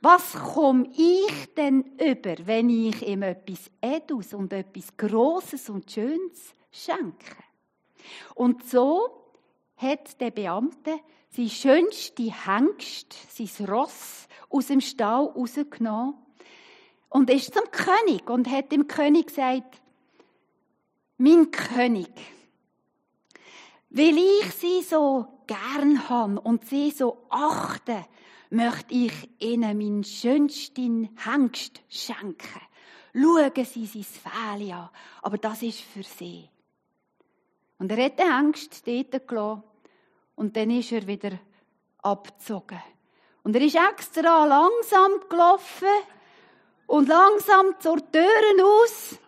was 0.00 0.32
komme 0.32 0.88
ich 0.96 1.54
denn 1.54 1.84
über, 1.98 2.34
wenn 2.46 2.70
ich 2.70 3.06
ihm 3.06 3.22
etwas 3.22 3.70
Edus 3.80 4.32
und 4.32 4.52
etwas 4.52 4.96
Grosses 4.96 5.68
und 5.68 5.90
Schönes 5.90 6.54
schenke? 6.70 7.36
Und 8.34 8.64
so 8.64 9.26
hat 9.76 10.20
der 10.20 10.30
Beamte 10.30 11.00
sein 11.30 11.48
schönste 11.48 12.22
Hengst, 12.22 13.14
sein 13.30 13.68
Ross, 13.68 14.26
aus 14.48 14.66
dem 14.66 14.80
Stall 14.80 15.26
rausgenommen 15.26 16.14
und 17.08 17.30
ist 17.30 17.54
zum 17.54 17.64
König 17.70 18.28
und 18.28 18.50
hat 18.50 18.72
dem 18.72 18.88
König 18.88 19.28
gesagt, 19.28 19.80
mein 21.18 21.50
König, 21.50 22.10
Weil 23.90 24.16
ich 24.16 24.52
sie 24.54 24.82
so 24.82 25.26
gern 25.46 26.08
habe 26.08 26.40
und 26.40 26.64
sie 26.64 26.92
so 26.92 27.26
achte, 27.28 28.06
möchte 28.50 28.94
ich 28.94 29.12
ihnen 29.38 29.78
meinen 29.78 30.04
schönsten 30.04 31.16
Hengst 31.24 31.80
schenken. 31.88 32.60
Schauen 33.12 33.64
Sie 33.64 33.86
sein 33.86 34.04
Fell 34.04 34.72
an, 34.72 34.90
aber 35.22 35.38
das 35.38 35.62
ist 35.62 35.80
für 35.80 36.02
sie. 36.02 36.48
Und 37.78 37.90
er 37.90 38.04
hat 38.04 38.18
den 38.18 38.36
Hengst 38.36 38.86
dort 38.86 39.26
gelassen 39.26 39.62
und 40.36 40.56
dann 40.56 40.70
ist 40.70 40.92
er 40.92 41.06
wieder 41.06 41.38
abgezogen. 42.02 42.80
Und 43.42 43.56
er 43.56 43.62
ist 43.62 43.76
extra 43.76 44.44
langsam 44.44 45.12
gelaufen 45.28 45.88
und 46.86 47.08
langsam 47.08 47.74
zur 47.80 47.98
Türe 48.12 48.64
aus 48.64 49.18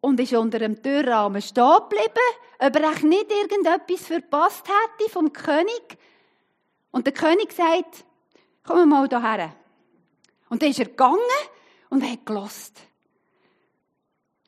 und 0.00 0.20
ist 0.20 0.34
unter 0.34 0.58
dem 0.58 0.80
Türrahmen 0.82 1.42
stehen 1.42 1.78
geblieben, 1.88 2.28
ob 2.58 2.76
er 2.76 3.06
nicht 3.06 3.32
irgendetwas 3.32 4.06
verpasst 4.06 4.66
hätte 4.68 5.10
vom 5.10 5.32
König. 5.32 5.98
Und 6.96 7.06
der 7.06 7.12
König 7.12 7.52
sagt, 7.52 8.06
komm 8.62 8.88
mal 8.88 9.06
hierher. 9.06 9.54
Und 10.48 10.62
dann 10.62 10.70
ist 10.70 10.78
er 10.78 10.86
gegangen 10.86 11.18
und 11.90 12.02
hat 12.02 12.24
gelost. 12.24 12.80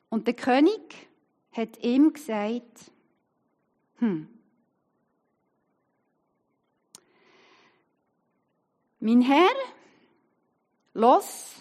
Und 0.09 0.25
der 0.25 0.33
König 0.33 0.81
hat 1.51 1.77
ihm 1.83 2.11
gesagt, 2.11 2.91
hm, 3.99 4.27
mein 8.99 9.21
Herr, 9.21 9.55
los, 10.95 11.53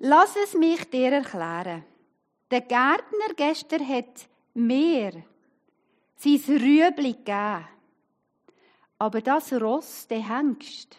lass 0.00 0.34
es 0.34 0.54
mich 0.54 0.90
dir 0.90 1.12
erklären. 1.12 1.84
Der 2.50 2.62
Gärtner 2.62 3.34
gestern 3.36 3.86
hat 3.86 4.28
mir 4.52 5.22
sein 6.16 6.40
Rüebli 6.48 7.12
gegeben. 7.12 7.68
Aber 9.02 9.20
das 9.20 9.52
Ross, 9.54 10.06
der 10.06 10.28
Hengst, 10.28 10.96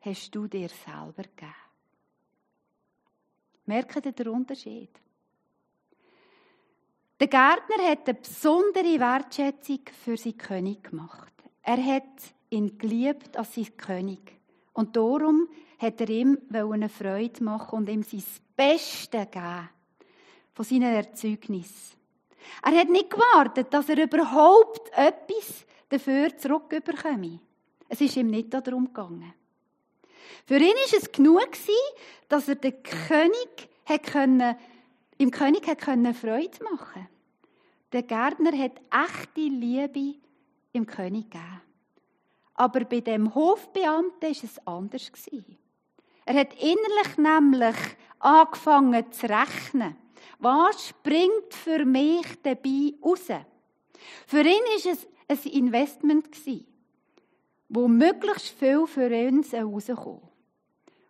hast 0.00 0.34
du 0.34 0.46
dir 0.46 0.70
selber 0.70 1.24
gegeben. 1.24 1.54
Merkt 3.66 4.06
ihr 4.06 4.12
den 4.12 4.28
Unterschied? 4.28 4.88
Der 7.20 7.26
Gärtner 7.26 7.90
hat 7.90 8.08
eine 8.08 8.14
besondere 8.14 8.98
Wertschätzung 8.98 9.80
für 10.02 10.16
seinen 10.16 10.38
König 10.38 10.84
gemacht. 10.84 11.34
Er 11.62 11.84
hat 11.84 12.22
ihn 12.48 12.78
geliebt 12.78 13.36
als 13.36 13.54
sein 13.54 13.76
König. 13.76 14.40
Und 14.72 14.96
darum 14.96 15.46
hat 15.78 16.00
er 16.00 16.08
ihm 16.08 16.38
eine 16.50 16.88
Freude 16.88 17.44
machen 17.44 17.80
und 17.80 17.90
ihm 17.90 18.02
sein 18.02 18.24
Bestes 18.56 19.30
geben 19.30 19.68
von 20.54 20.64
seinen 20.64 20.94
Erzeugnis. 20.94 21.98
Er 22.62 22.80
hat 22.80 22.88
nicht 22.88 23.10
gewartet, 23.10 23.74
dass 23.74 23.90
er 23.90 24.02
überhaupt 24.02 24.90
etwas 24.96 25.66
dafür 25.90 26.36
zurückbekomme. 26.36 27.40
Es 27.88 28.00
ist 28.00 28.16
ihm 28.16 28.28
nicht 28.28 28.54
darum 28.54 28.86
gegangen. 28.86 29.34
Für 30.46 30.56
ihn 30.56 30.76
ist 30.84 30.94
es 30.94 31.12
genug 31.12 31.50
dass 32.28 32.48
er 32.48 32.54
den 32.54 32.82
König 32.82 33.68
hat 33.84 34.14
im 35.18 35.30
König 35.30 35.66
hat 35.66 35.82
Freude 36.16 36.64
machen. 36.64 37.08
Der 37.92 38.02
Gärtner 38.04 38.56
hat 38.56 38.80
echte 38.90 39.40
Liebe 39.40 40.14
im 40.72 40.86
König 40.86 41.30
gegeben. 41.30 41.60
Aber 42.54 42.84
bei 42.84 43.00
dem 43.00 43.34
Hofbeamten 43.34 44.30
ist 44.30 44.44
es 44.44 44.66
anders 44.66 45.10
Er 46.24 46.34
hat 46.34 46.54
innerlich 46.54 47.16
nämlich 47.16 47.76
angefangen 48.20 49.10
zu 49.12 49.26
rechnen. 49.28 49.96
Was 50.38 50.88
springt 50.88 51.52
für 51.52 51.84
mich 51.84 52.26
dabei 52.42 52.94
raus? 53.02 53.26
Für 54.26 54.42
ihn 54.42 54.62
ist 54.76 54.86
es 54.86 55.08
ein 55.30 55.52
Investment 55.52 56.28
wo 57.68 57.86
möglichst 57.86 58.48
viel 58.48 58.86
für 58.86 59.08
uns 59.28 59.52
herauskommt. 59.52 60.22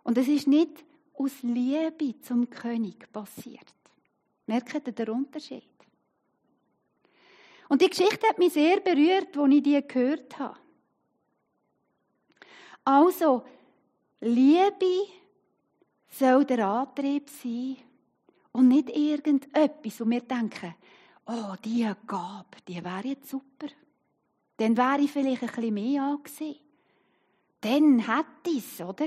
Und 0.02 0.18
es 0.18 0.28
ist 0.28 0.46
nicht 0.46 0.84
aus 1.14 1.42
Liebe 1.42 2.20
zum 2.20 2.48
König 2.50 3.10
passiert. 3.12 3.74
Merkt 4.46 4.86
ihr 4.86 4.92
den 4.92 5.08
Unterschied? 5.08 5.64
Und 7.68 7.80
die 7.80 7.88
Geschichte 7.88 8.28
hat 8.28 8.38
mich 8.38 8.52
sehr 8.52 8.80
berührt, 8.80 9.36
als 9.36 9.54
ich 9.54 9.62
die 9.62 9.86
gehört 9.86 10.38
habe. 10.38 10.58
Also, 12.84 13.44
Liebe 14.20 15.06
soll 16.10 16.44
der 16.44 16.66
Antrieb 16.66 17.30
sein 17.30 17.76
und 18.52 18.68
nicht 18.68 18.90
irgendetwas, 18.90 20.00
wo 20.00 20.10
wir 20.10 20.20
denken, 20.22 20.74
oh, 21.26 21.54
diese 21.64 21.96
Gabe, 22.06 22.58
die 22.66 22.84
wäre 22.84 23.06
jetzt 23.06 23.30
super. 23.30 23.68
Dann 24.60 24.76
wäre 24.76 25.00
ich 25.00 25.10
vielleicht 25.10 25.42
ein 25.42 25.48
bisschen 25.48 25.72
mehr 25.72 26.02
angesehen. 26.02 26.56
Dann 27.62 27.98
hätte 28.00 28.50
ich 28.50 28.58
es, 28.58 28.80
oder? 28.82 29.06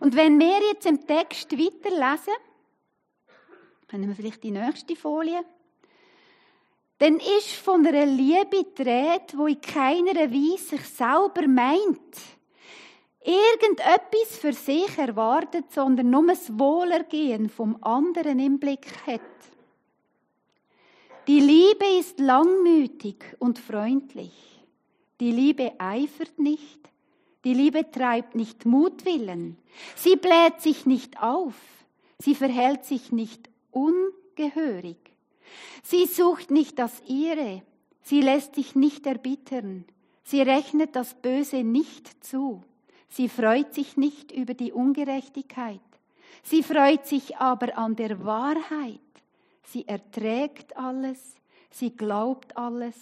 Und 0.00 0.16
wenn 0.16 0.40
wir 0.40 0.58
jetzt 0.72 0.86
im 0.86 1.06
Text 1.06 1.52
weiterlesen, 1.52 2.32
können 3.88 4.08
wir 4.08 4.16
vielleicht 4.16 4.42
die 4.42 4.52
nächste 4.52 4.96
Folie, 4.96 5.44
dann 6.96 7.16
ist 7.16 7.56
von 7.56 7.86
einer 7.86 8.06
Liebe 8.06 8.64
die 8.78 8.82
Rede, 8.82 9.26
die 9.32 9.52
in 9.52 9.60
keiner 9.60 10.32
Weise 10.32 10.64
sich 10.64 10.84
selber 10.88 11.46
meint, 11.46 12.16
irgendetwas 13.20 14.38
für 14.40 14.54
sich 14.54 14.96
erwartet, 14.96 15.70
sondern 15.72 16.08
nur 16.08 16.28
das 16.28 16.58
Wohlergehen 16.58 17.50
vom 17.50 17.76
anderen 17.82 18.38
im 18.38 18.58
Blick 18.58 18.86
hat. 19.06 19.20
Die 21.26 21.40
Liebe 21.40 21.86
ist 21.98 22.20
langmütig 22.20 23.36
und 23.40 23.58
freundlich. 23.58 24.32
Die 25.18 25.32
Liebe 25.32 25.72
eifert 25.78 26.38
nicht. 26.38 26.78
Die 27.44 27.52
Liebe 27.52 27.90
treibt 27.90 28.36
nicht 28.36 28.64
Mutwillen. 28.64 29.56
Sie 29.96 30.14
bläht 30.14 30.60
sich 30.60 30.86
nicht 30.86 31.20
auf. 31.20 31.54
Sie 32.20 32.36
verhält 32.36 32.84
sich 32.84 33.10
nicht 33.10 33.50
ungehörig. 33.72 34.98
Sie 35.82 36.06
sucht 36.06 36.52
nicht 36.52 36.78
das 36.78 37.02
Ihre. 37.08 37.62
Sie 38.02 38.20
lässt 38.20 38.54
sich 38.54 38.76
nicht 38.76 39.04
erbittern. 39.04 39.84
Sie 40.22 40.42
rechnet 40.42 40.94
das 40.94 41.14
Böse 41.14 41.64
nicht 41.64 42.24
zu. 42.24 42.62
Sie 43.08 43.28
freut 43.28 43.74
sich 43.74 43.96
nicht 43.96 44.30
über 44.30 44.54
die 44.54 44.72
Ungerechtigkeit. 44.72 45.80
Sie 46.44 46.62
freut 46.62 47.06
sich 47.06 47.36
aber 47.38 47.76
an 47.76 47.96
der 47.96 48.24
Wahrheit. 48.24 49.00
Sie 49.66 49.86
erträgt 49.86 50.76
alles. 50.76 51.36
Sie 51.70 51.94
glaubt 51.96 52.56
alles. 52.56 52.94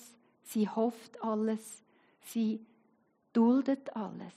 Sie 0.42 0.68
hofft 0.68 1.22
alles. 1.22 1.83
Sie 2.22 2.61
duldet 3.33 3.94
alles. 3.94 4.35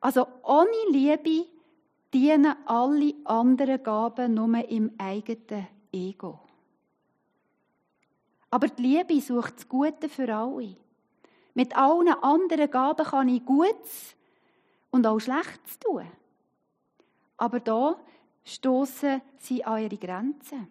Also 0.00 0.26
ohne 0.42 0.90
Liebe 0.90 1.46
dienen 2.12 2.54
alle 2.66 3.14
anderen 3.24 3.82
Gaben 3.82 4.34
nur 4.34 4.68
im 4.68 4.92
eigenen 4.98 5.66
Ego. 5.92 6.40
Aber 8.50 8.68
die 8.68 8.82
Liebe 8.82 9.20
sucht 9.20 9.56
das 9.56 9.68
Gute 9.68 10.08
für 10.08 10.34
alle. 10.34 10.76
Mit 11.54 11.76
allen 11.76 12.08
anderen 12.08 12.70
Gaben 12.70 13.04
kann 13.04 13.28
ich 13.28 13.44
Gutes 13.44 14.14
und 14.90 15.06
auch 15.06 15.18
Schlechtes 15.18 15.78
tun. 15.78 16.06
Aber 17.36 17.60
da 17.60 17.98
stoßen 18.46 19.20
sie 19.38 19.64
an 19.64 19.82
ihre 19.82 19.98
Grenzen. 19.98 20.68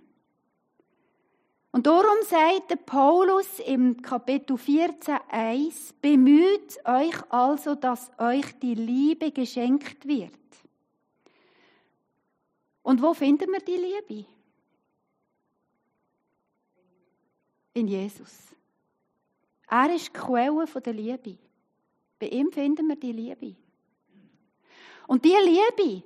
Und 1.71 1.85
darum 1.85 2.17
sagt 2.23 2.85
Paulus 2.85 3.59
im 3.59 4.01
Kapitel 4.01 4.57
14, 4.57 5.17
1, 5.27 5.93
bemüht 6.01 6.79
euch 6.85 7.31
also, 7.31 7.75
dass 7.75 8.09
euch 8.17 8.57
die 8.59 8.75
Liebe 8.75 9.29
geschenkt 9.31 10.07
wird. 10.07 10.31
Und 12.81 13.01
wo 13.01 13.13
finden 13.13 13.51
wir 13.51 13.59
die 13.59 13.75
Liebe? 13.75 14.25
In 17.73 17.89
Jesus. 17.89 18.55
Er 19.67 19.93
ist 19.93 20.07
die 20.07 20.13
Quelle 20.13 20.65
der 20.65 20.93
Liebe. 20.93 21.37
Bei 22.19 22.27
ihm 22.27 22.53
finden 22.53 22.87
wir 22.87 22.95
die 22.95 23.11
Liebe. 23.11 23.53
Und 25.07 25.25
die 25.25 25.35
Liebe, 25.43 26.03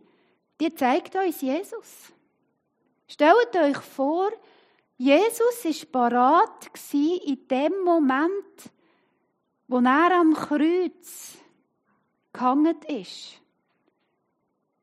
die 0.59 0.73
zeigt 0.73 1.15
uns 1.15 1.41
Jesus. 1.41 2.11
Stellt 3.07 3.55
euch 3.55 3.77
vor, 3.77 4.29
Jesus 4.97 5.65
war 5.93 6.09
parat 6.09 6.69
in 6.93 7.47
dem 7.47 7.83
Moment, 7.83 8.71
wo 9.67 9.79
er 9.79 10.19
am 10.19 10.33
Kreuz 10.33 11.37
gehangen 12.33 12.81
ist. 12.87 13.39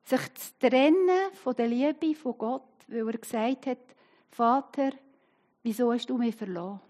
Sich 0.04 0.34
zu 0.34 0.58
trennen 0.58 1.32
von 1.34 1.54
der 1.54 1.68
Liebe 1.68 2.14
von 2.14 2.38
Gott, 2.38 2.62
weil 2.88 3.08
er 3.08 3.18
gesagt 3.18 3.66
hat, 3.66 3.78
Vater, 4.30 4.92
wieso 5.62 5.92
hast 5.92 6.08
du 6.08 6.16
mich 6.16 6.34
verloren? 6.34 6.80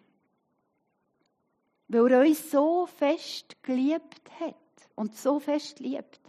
weil 1.89 2.13
er 2.13 2.21
uns 2.21 2.51
so 2.51 2.87
fest 2.87 3.63
geliebt 3.63 4.31
hat 4.41 4.55
und 4.95 5.17
so 5.17 5.39
fest 5.39 5.81
liebt, 5.81 6.21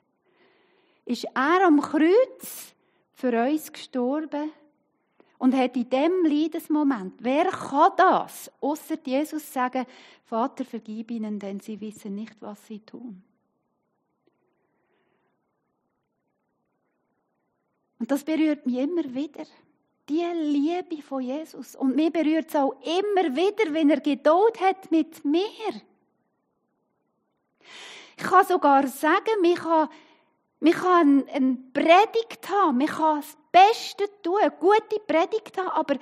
ist 1.08 1.26
er 1.34 1.66
am 1.66 1.80
Kreuz 1.82 2.76
für 3.14 3.32
uns 3.50 3.72
gestorben 3.72 4.52
und 5.38 5.56
hat 5.56 5.76
in 5.76 5.90
dem 5.90 6.26
Leidensmoment, 6.26 7.14
wer 7.20 7.46
kann 7.46 7.92
das, 7.96 8.52
außer 8.60 8.98
Jesus 9.06 9.52
sagen, 9.52 9.86
Vater, 10.26 10.66
vergib 10.66 11.12
ihnen, 11.12 11.40
denn 11.40 11.60
sie 11.60 11.80
wissen 11.80 12.16
nicht, 12.16 12.36
was 12.42 12.68
sie 12.68 12.80
tun. 12.80 13.24
Und 18.00 18.12
das 18.12 18.24
berührt 18.24 18.66
mich 18.66 18.78
immer 18.78 19.04
wieder. 19.16 19.46
Die 20.10 20.24
Liebe 20.24 21.02
von 21.02 21.22
Jesus. 21.22 21.76
Und 21.76 21.96
mir 21.96 22.12
berührt 22.12 22.50
es 22.50 22.56
auch 22.56 22.74
immer 22.82 23.36
wieder, 23.36 23.74
wenn 23.74 23.90
er 23.90 24.00
Geduld 24.00 24.60
hat 24.62 24.92
mit 24.92 25.26
mir. 25.26 25.42
Ich 28.18 28.24
kann 28.24 28.46
sogar 28.46 28.88
sagen, 28.88 29.44
ich 29.44 29.56
kann, 29.56 29.90
ich 30.60 30.76
kann 30.76 31.28
eine 31.30 31.58
Predigt 31.74 32.50
haben, 32.50 32.82
ich 32.82 32.90
kann 32.90 33.22
das 33.22 33.38
Beste 33.52 34.10
tun, 34.22 34.40
eine 34.42 34.52
gute 34.52 35.00
Predigt 35.06 35.58
haben, 35.58 35.70
aber 35.70 35.96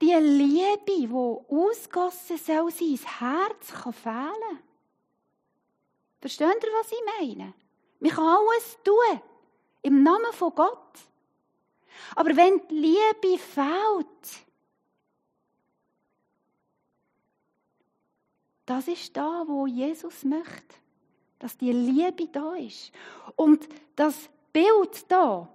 die 0.00 0.12
Liebe, 0.12 0.78
die 0.86 1.08
ausgossen 1.08 2.38
soll 2.38 2.70
sein, 2.70 2.98
Herz 3.18 3.72
kann 3.82 3.92
fehlen. 3.92 4.58
Versteht 6.20 6.64
ihr, 6.64 6.70
was 6.80 6.92
ich 6.92 6.98
meine? 7.20 7.54
Man 8.00 8.10
kann 8.10 8.24
alles 8.24 8.78
tun. 8.84 9.22
Im 9.82 10.02
Namen 10.02 10.32
von 10.32 10.54
Gott. 10.54 10.98
Aber 12.14 12.36
wenn 12.36 12.66
die 12.68 12.74
Liebe 12.74 13.38
fehlt, 13.38 14.46
das 18.66 18.88
ist 18.88 19.16
da, 19.16 19.44
wo 19.46 19.66
Jesus 19.66 20.24
möchte, 20.24 20.74
dass 21.38 21.56
die 21.56 21.72
Liebe 21.72 22.26
da 22.32 22.54
ist. 22.54 22.92
Und 23.36 23.68
das 23.96 24.28
Bild 24.52 25.10
da, 25.10 25.48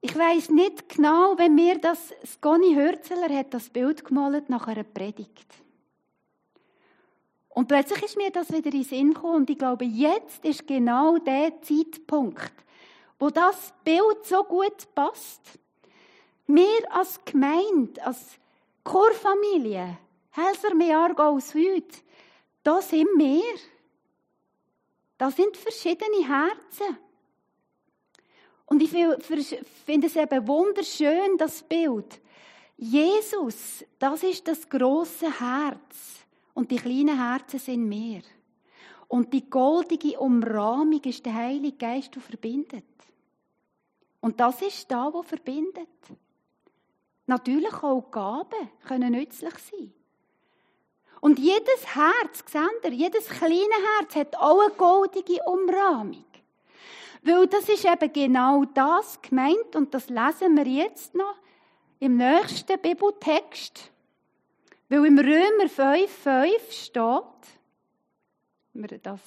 ich 0.00 0.16
weiß 0.16 0.50
nicht 0.50 0.88
genau, 0.88 1.38
wenn 1.38 1.54
mir 1.54 1.78
das, 1.78 2.12
Sconi 2.26 2.74
Hürzeler 2.74 3.32
hat 3.32 3.54
das 3.54 3.70
Bild 3.70 4.04
gemalt 4.04 4.50
nach 4.50 4.66
einer 4.66 4.82
Predigt. 4.82 5.46
Und 7.50 7.68
plötzlich 7.68 8.02
ist 8.02 8.16
mir 8.16 8.30
das 8.30 8.50
wieder 8.50 8.66
in 8.66 8.70
den 8.70 8.84
Sinn 8.84 9.14
gekommen 9.14 9.36
und 9.36 9.50
ich 9.50 9.58
glaube, 9.58 9.84
jetzt 9.84 10.44
ist 10.44 10.66
genau 10.66 11.18
der 11.18 11.60
Zeitpunkt, 11.62 12.52
wo 13.18 13.30
das 13.30 13.72
Bild 13.84 14.24
so 14.24 14.42
gut 14.42 14.92
passt. 14.94 15.42
Wir 16.48 16.80
als 16.90 17.24
Gemeinde, 17.24 18.04
als 18.04 18.38
Chorfamilie, 18.82 19.98
Helser 20.30 20.74
Meargau 20.74 21.38
heute, 21.38 21.98
da 22.64 22.82
sind 22.82 23.08
wir. 23.16 23.42
Da 25.22 25.30
sind 25.30 25.56
verschiedene 25.56 26.26
Herzen. 26.26 26.98
Und 28.66 28.82
ich 28.82 28.90
finde 28.90 30.08
es 30.08 30.16
eben 30.16 30.48
wunderschön, 30.48 31.38
das 31.38 31.62
Bild. 31.62 32.20
Jesus, 32.76 33.84
das 34.00 34.24
ist 34.24 34.48
das 34.48 34.68
große 34.68 35.38
Herz. 35.38 36.26
Und 36.54 36.72
die 36.72 36.76
kleinen 36.76 37.16
Herzen 37.16 37.60
sind 37.60 37.88
wir. 37.88 38.22
Und 39.06 39.32
die 39.32 39.48
goldige 39.48 40.18
Umrahmung 40.18 41.00
ist 41.04 41.24
der 41.24 41.34
Heilige 41.34 41.76
Geist, 41.76 42.12
der 42.16 42.22
verbindet. 42.22 42.84
Und 44.20 44.40
das 44.40 44.60
ist 44.60 44.90
da, 44.90 45.08
wo 45.12 45.22
verbindet. 45.22 45.86
Natürlich 47.26 47.74
auch 47.74 48.10
Gaben 48.10 48.70
können 48.88 49.12
nützlich 49.12 49.54
sein. 49.54 49.92
Und 51.22 51.38
jedes 51.38 51.94
Herz, 51.94 52.42
seht 52.48 52.84
ihr, 52.84 52.90
jedes 52.90 53.28
kleine 53.28 53.54
Herz 53.54 54.16
hat 54.16 54.34
auch 54.34 54.60
eine 54.60 54.72
goldige 54.72 55.40
Umrahmung. 55.46 56.24
Weil 57.22 57.46
das 57.46 57.68
ist 57.68 57.84
eben 57.84 58.12
genau 58.12 58.64
das 58.64 59.22
gemeint 59.22 59.76
und 59.76 59.94
das 59.94 60.08
lesen 60.08 60.56
wir 60.56 60.66
jetzt 60.66 61.14
noch 61.14 61.36
im 62.00 62.16
nächsten 62.16 62.76
Bibeltext. 62.76 63.92
Weil 64.88 65.06
im 65.06 65.16
Römer 65.16 65.66
5,5 65.66 66.72
steht, 66.72 67.22
wir 68.72 68.98
das 68.98 69.20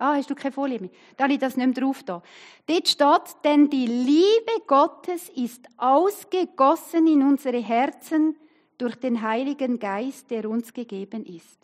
Ah, 0.00 0.14
hast 0.14 0.30
du 0.30 0.34
keine 0.34 0.52
Folie 0.52 0.80
mehr? 0.80 0.90
Da 1.16 1.24
habe 1.24 1.34
ich 1.34 1.40
das 1.40 1.56
nicht 1.56 1.66
mehr 1.66 1.74
drauf. 1.74 2.02
Da. 2.04 2.20
Dort 2.66 2.88
steht, 2.88 3.44
denn 3.44 3.68
die 3.68 3.86
Liebe 3.86 4.64
Gottes 4.66 5.28
ist 5.30 5.66
ausgegossen 5.76 7.06
in 7.06 7.22
unsere 7.22 7.58
Herzen 7.58 8.36
durch 8.78 8.96
den 8.96 9.22
Heiligen 9.22 9.78
Geist, 9.78 10.30
der 10.30 10.48
uns 10.48 10.72
gegeben 10.72 11.26
ist. 11.26 11.58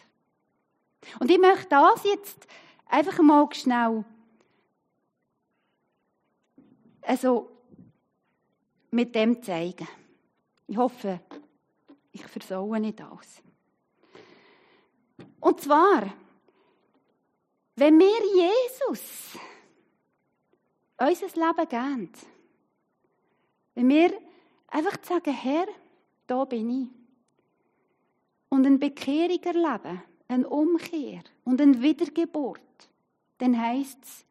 Und 1.20 1.30
ich 1.30 1.38
möchte 1.38 1.68
das 1.68 2.04
jetzt 2.04 2.46
einfach 2.86 3.18
mal 3.20 3.48
schnell 3.52 4.04
also 7.06 7.50
mit 8.90 9.14
dem 9.14 9.42
zeigen. 9.42 9.88
Ich 10.66 10.76
hoffe, 10.76 11.20
ich 12.12 12.24
versaue 12.26 12.80
nicht 12.80 13.00
alles. 13.00 13.42
Und 15.40 15.60
zwar, 15.60 16.14
wenn 17.76 17.98
wir 17.98 18.06
Jesus 18.34 19.38
unser 20.96 21.26
Leben 21.26 21.68
geben, 21.68 22.12
wenn 23.74 23.88
wir 23.88 24.12
einfach 24.68 24.96
sagen, 25.02 25.34
Herr, 25.34 25.66
da 26.26 26.44
bin 26.44 26.70
ich, 26.70 27.03
und 28.54 28.66
eine 28.66 28.78
Bekehrung 28.78 29.42
erleben, 29.42 30.02
eine 30.28 30.48
Umkehr 30.48 31.22
und 31.44 31.60
eine 31.60 31.82
Wiedergeburt, 31.82 32.60
dann 33.38 33.60
heisst 33.60 33.98
es, 34.02 34.24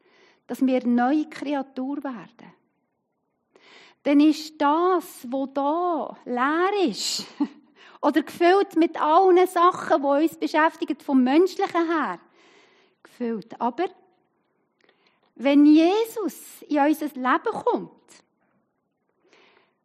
dass 0.47 0.65
wir 0.65 0.85
neue 0.87 1.29
Kreatur 1.29 2.03
werden. 2.03 2.53
Dann 4.03 4.19
ist 4.19 4.59
das, 4.59 5.27
wo 5.29 5.45
da 5.45 6.17
leer 6.25 6.87
ist, 6.87 7.25
oder 8.01 8.21
gefüllt 8.23 8.75
mit 8.75 8.99
allen 8.99 9.45
Sachen, 9.47 10.01
die 10.01 10.07
uns 10.23 10.37
beschäftigen, 10.37 10.99
vom 10.99 11.23
Menschlichen 11.23 11.87
her, 11.87 12.19
gefüllt. 13.01 13.59
Aber 13.59 13.85
wenn 15.35 15.65
Jesus 15.65 16.61
in 16.67 16.79
unser 16.79 17.07
Leben 17.07 17.63
kommt, 17.65 17.91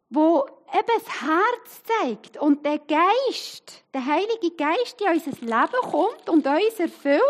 wo 0.09 0.47
eben 0.73 0.87
das 0.87 1.21
Herz 1.21 1.81
zeigt 1.85 2.37
und 2.37 2.65
der 2.65 2.79
Geist, 2.79 3.83
der 3.93 4.05
Heilige 4.05 4.51
Geist 4.51 4.99
in 5.01 5.07
unser 5.07 5.31
Leben 5.41 5.91
kommt 5.91 6.29
und 6.29 6.45
uns 6.45 6.79
erfüllt, 6.79 7.21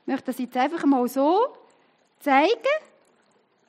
ich 0.00 0.06
möchte 0.06 0.26
das 0.26 0.38
jetzt 0.38 0.56
einfach 0.56 0.84
mal 0.84 1.06
so 1.08 1.54
zeigen, 2.20 2.54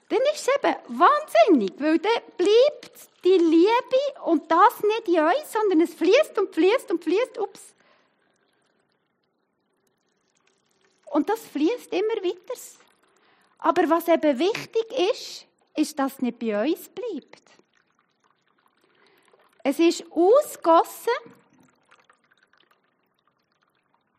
dann 0.10 0.20
ist 0.34 0.48
es 0.48 0.56
eben 0.56 0.76
wahnsinnig, 0.88 1.74
weil 1.80 2.00
dann 2.00 2.22
bleibt 2.38 3.10
die 3.24 3.38
Liebe 3.38 4.22
und 4.26 4.50
das 4.50 4.82
nicht 4.82 5.08
in 5.10 5.24
uns, 5.24 5.52
sondern 5.52 5.82
es 5.82 5.94
fließt 5.94 6.40
und 6.40 6.54
fließt 6.54 6.92
und 6.92 7.04
fließt, 7.04 7.38
ups, 7.38 7.76
Und 11.12 11.30
das 11.30 11.40
fließt 11.48 11.92
immer 11.92 12.24
weiter. 12.24 12.60
Aber 13.58 13.90
was 13.90 14.08
eben 14.08 14.40
wichtig 14.40 14.86
ist, 15.12 15.46
ist, 15.80 15.98
dass 15.98 16.14
es 16.14 16.22
nicht 16.22 16.40
bei 16.40 16.70
uns 16.70 16.90
bleibt. 16.90 17.44
Es 19.64 19.80
ist 19.80 20.06
ausgossen, 20.12 21.14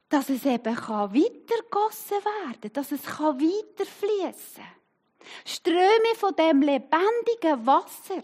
dass 0.09 0.29
es 0.29 0.45
eben 0.45 0.77
weitergossen 0.77 2.19
werden 2.19 2.61
kann, 2.61 2.73
dass 2.73 2.93
es 2.93 3.07
weiter 3.07 3.87
fließen 3.87 4.65
kann. 4.65 4.81
Ströme 5.45 6.15
von 6.17 6.35
dem 6.35 6.63
lebendigen 6.63 7.67
Wasser. 7.67 8.23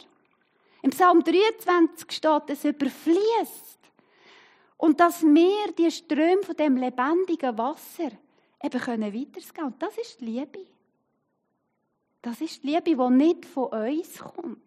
Im 0.83 0.91
Psalm 0.91 1.23
23 1.23 2.11
steht, 2.11 2.43
es 2.49 2.65
überfließt. 2.65 3.79
Und 4.79 5.01
dass 5.01 5.23
wir 5.23 5.73
die 5.73 5.91
Ströme 5.91 6.43
von 6.43 6.57
dem 6.57 6.77
lebendigen 6.77 7.57
Wasser 7.57 8.11
eben 8.63 8.81
können. 8.81 9.35
Und 9.63 9.83
das 9.83 9.97
ist 9.99 10.21
die 10.21 10.27
Liebe. 10.27 10.76
Das 12.27 12.41
ist 12.41 12.65
die 12.65 12.67
Liebe, 12.67 12.97
die 12.97 13.11
nicht 13.15 13.47
von 13.47 13.67
uns 13.67 14.19
kommt, 14.19 14.59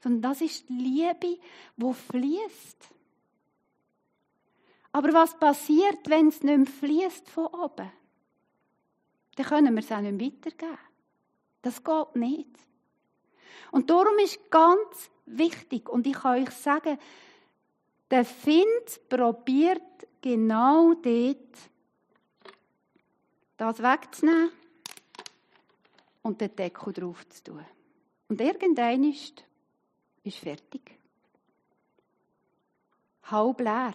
sondern 0.00 0.22
das 0.22 0.40
ist 0.40 0.68
die 0.68 0.72
Liebe, 0.72 1.40
die 1.76 1.92
fließt. 1.92 2.88
Aber 4.92 5.12
was 5.12 5.36
passiert, 5.36 6.08
wenn 6.08 6.28
es 6.28 6.44
nicht 6.44 6.56
mehr 6.56 6.64
fließt 6.64 7.28
von 7.28 7.46
oben? 7.46 7.90
Dann 9.34 9.46
können 9.46 9.74
wir 9.74 9.82
es 9.82 9.90
auch 9.90 10.00
nicht 10.00 10.44
weitergeben. 10.44 10.78
Das 11.60 11.82
geht 11.82 12.14
nicht. 12.14 12.56
Und 13.72 13.90
darum 13.90 14.16
ist 14.22 14.48
ganz 14.48 15.10
wichtig, 15.24 15.88
und 15.88 16.06
ich 16.06 16.14
kann 16.14 16.40
euch 16.40 16.50
sagen, 16.52 17.00
der 18.12 18.24
Find 18.24 19.08
probiert 19.08 20.06
genau 20.20 20.94
dort, 20.94 21.58
das 23.56 23.82
wegzunehmen 23.82 24.52
und 26.26 26.40
den 26.40 26.54
Deckel 26.56 26.92
drauf 26.92 27.26
zu 27.28 27.44
tun. 27.44 27.64
Und 28.28 28.40
irgendein 28.40 29.04
ist, 29.04 29.44
fertig. 30.24 30.98
Halb 33.22 33.60
leer. 33.60 33.94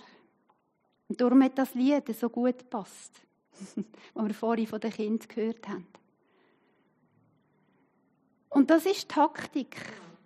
Und 1.09 1.19
darum 1.19 1.43
hat 1.43 1.57
das 1.57 1.73
Lied 1.73 2.07
so 2.15 2.29
gut 2.29 2.59
gepasst, 2.59 3.11
was 4.13 4.27
wir 4.27 4.33
vorhin 4.33 4.65
von 4.65 4.79
den 4.79 4.91
Kindern 4.91 5.27
gehört 5.27 5.67
haben. 5.67 5.87
Und 8.49 8.69
das 8.69 8.85
ist 8.85 9.09
Taktik. 9.09 9.75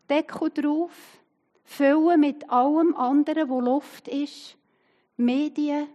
Deckel 0.07 0.51
drauf, 0.51 1.19
füllen 1.63 2.19
mit 2.19 2.47
allem 2.51 2.95
anderen, 2.95 3.49
wo 3.49 3.59
Luft 3.59 4.07
ist, 4.07 4.55
Medien, 5.17 5.87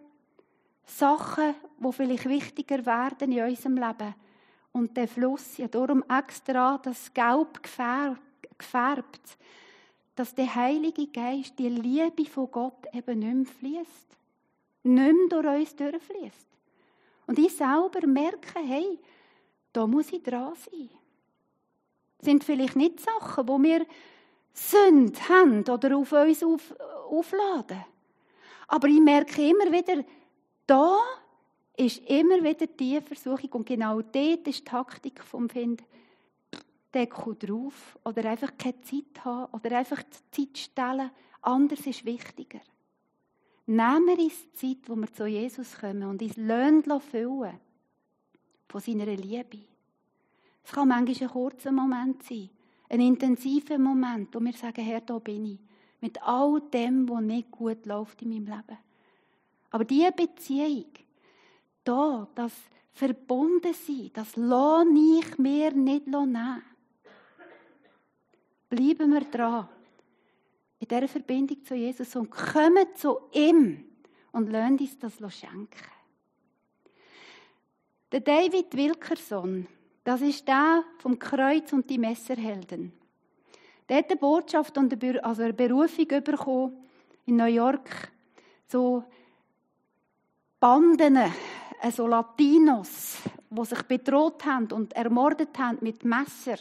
Sachen, 0.85 1.55
die 1.79 1.93
vielleicht 1.93 2.29
wichtiger 2.29 2.85
werden 2.85 3.31
in 3.31 3.45
unserem 3.45 3.77
Leben. 3.77 4.15
Und 4.73 4.97
der 4.97 5.09
Fluss, 5.09 5.57
ja 5.57 5.69
darum 5.69 6.05
extra 6.09 6.79
das 6.79 7.13
Gelb 7.13 7.61
gefärbt, 7.63 9.39
dass 10.15 10.35
der 10.35 10.55
Heilige 10.55 11.07
Geist, 11.07 11.59
die 11.59 11.69
Liebe 11.69 12.27
von 12.27 12.51
Gott 12.51 12.87
eben 12.93 13.19
nicht 13.19 13.63
mehr 13.63 13.85
fließt. 13.85 14.07
Nicht 14.83 15.15
mehr 15.31 15.43
durch 15.43 15.61
uns 15.61 15.77
durchfließt. 15.77 16.47
Und 17.27 17.39
ich 17.39 17.57
selber 17.57 18.07
merke, 18.07 18.61
hey, 18.61 18.99
da 19.73 19.87
muss 19.87 20.13
ich 20.13 20.23
dran 20.23 20.55
sein. 20.55 20.91
Das 22.19 22.27
sind 22.27 22.45
vielleicht 22.45 22.77
nicht 22.77 23.01
Sachen, 23.01 23.49
wo 23.49 23.61
wir 23.63 23.87
Sünde 24.53 25.19
haben 25.29 25.61
oder 25.69 25.97
auf 25.97 26.13
uns 26.13 26.43
auf, 26.43 26.75
aufladen. 27.09 27.85
Aber 28.69 28.89
ich 28.89 29.01
merke 29.01 29.49
immer 29.49 29.73
wieder, 29.73 30.05
da 30.67 30.99
ist 31.77 31.99
immer 32.09 32.43
wieder 32.43 32.67
die 32.67 33.01
Versuchung 33.01 33.51
und 33.53 33.67
genau 33.67 34.03
dort 34.03 34.47
ist 34.47 34.61
die 34.61 34.65
Taktik 34.65 35.23
vom 35.23 35.49
Find. 35.49 35.83
Deckel 36.93 37.37
drauf 37.37 37.99
oder 38.05 38.29
einfach 38.29 38.53
keine 38.59 38.81
Zeit 38.81 39.25
haben 39.25 39.53
oder 39.53 39.79
einfach 39.79 40.03
die 40.03 40.49
Zeit 40.49 40.59
stellen. 40.59 41.11
Anders 41.43 41.87
ist 41.87 42.05
wichtiger. 42.05 42.61
Nehmen 43.67 44.07
wir 44.07 44.19
uns 44.19 44.53
Zeit, 44.55 44.79
wo 44.87 44.97
wir 44.97 45.13
zu 45.13 45.27
Jesus 45.27 45.79
kommen 45.79 46.03
und 46.03 46.21
uns 46.21 46.37
Löhne 46.37 47.01
füllen 47.01 47.61
von 48.69 48.81
seiner 48.81 49.07
Liebe. 49.07 49.59
Es 50.65 50.73
kann 50.73 50.89
manchmal 50.89 51.29
ein 51.29 51.33
kurzer 51.33 51.73
Moment 51.73 52.23
sein, 52.25 52.51
ein 52.89 53.01
intensiver 53.01 53.79
Moment, 53.79 54.35
wo 54.35 54.41
wir 54.41 54.53
sagen, 54.53 54.85
Herr, 54.85 55.01
da 55.01 55.19
bin 55.19 55.45
ich. 55.45 55.59
Mit 56.01 56.21
all 56.23 56.61
dem, 56.73 57.09
was 57.09 57.23
nicht 57.23 57.51
gut 57.51 57.87
läuft 57.87 58.23
in 58.23 58.31
meinem 58.31 58.47
Leben. 58.47 58.79
Aber 59.71 59.85
diese 59.85 60.13
Beziehung, 60.13 60.87
da, 61.91 62.29
das 62.35 62.53
Verbundensein, 62.93 64.11
das 64.13 64.37
lasse 64.37 65.19
ich 65.19 65.39
mir 65.39 65.73
nicht 65.73 66.07
nehmen. 66.07 66.63
Bleiben 68.69 69.13
wir 69.13 69.25
dran. 69.25 69.69
In 70.79 70.89
dieser 70.89 71.09
Verbindung 71.09 71.65
zu 71.65 71.75
Jesus 71.75 72.15
und 72.17 72.31
kommen 72.31 72.87
zu 72.95 73.19
ihm 73.33 73.85
und 74.33 74.51
lassen 74.51 74.79
uns 74.79 74.99
das 74.99 75.35
schenken. 75.35 75.91
Der 78.13 78.21
David 78.21 78.75
Wilkerson, 78.77 79.67
das 80.05 80.21
ist 80.21 80.47
der 80.47 80.85
vom 80.99 81.19
Kreuz 81.19 81.73
und 81.73 81.91
die 81.91 81.99
Messerhelden. 81.99 82.93
Der 83.89 83.99
hat 83.99 84.11
eine 84.11 84.21
Botschaft 84.21 84.79
und 84.79 84.93
eine, 84.93 85.25
also 85.25 85.43
eine 85.43 85.53
Berufung 85.53 86.07
bekommen 86.07 86.77
in 87.27 87.37
New 87.37 87.45
York. 87.45 88.11
So 88.69 89.05
Banden, 90.61 91.19
also 91.81 92.07
Latinos, 92.07 93.17
die 93.49 93.65
sich 93.65 93.83
bedroht 93.83 94.45
haben 94.45 94.71
und 94.73 94.93
ermordet 94.93 95.59
haben 95.59 95.79
mit 95.81 96.05
Messer, 96.05 96.59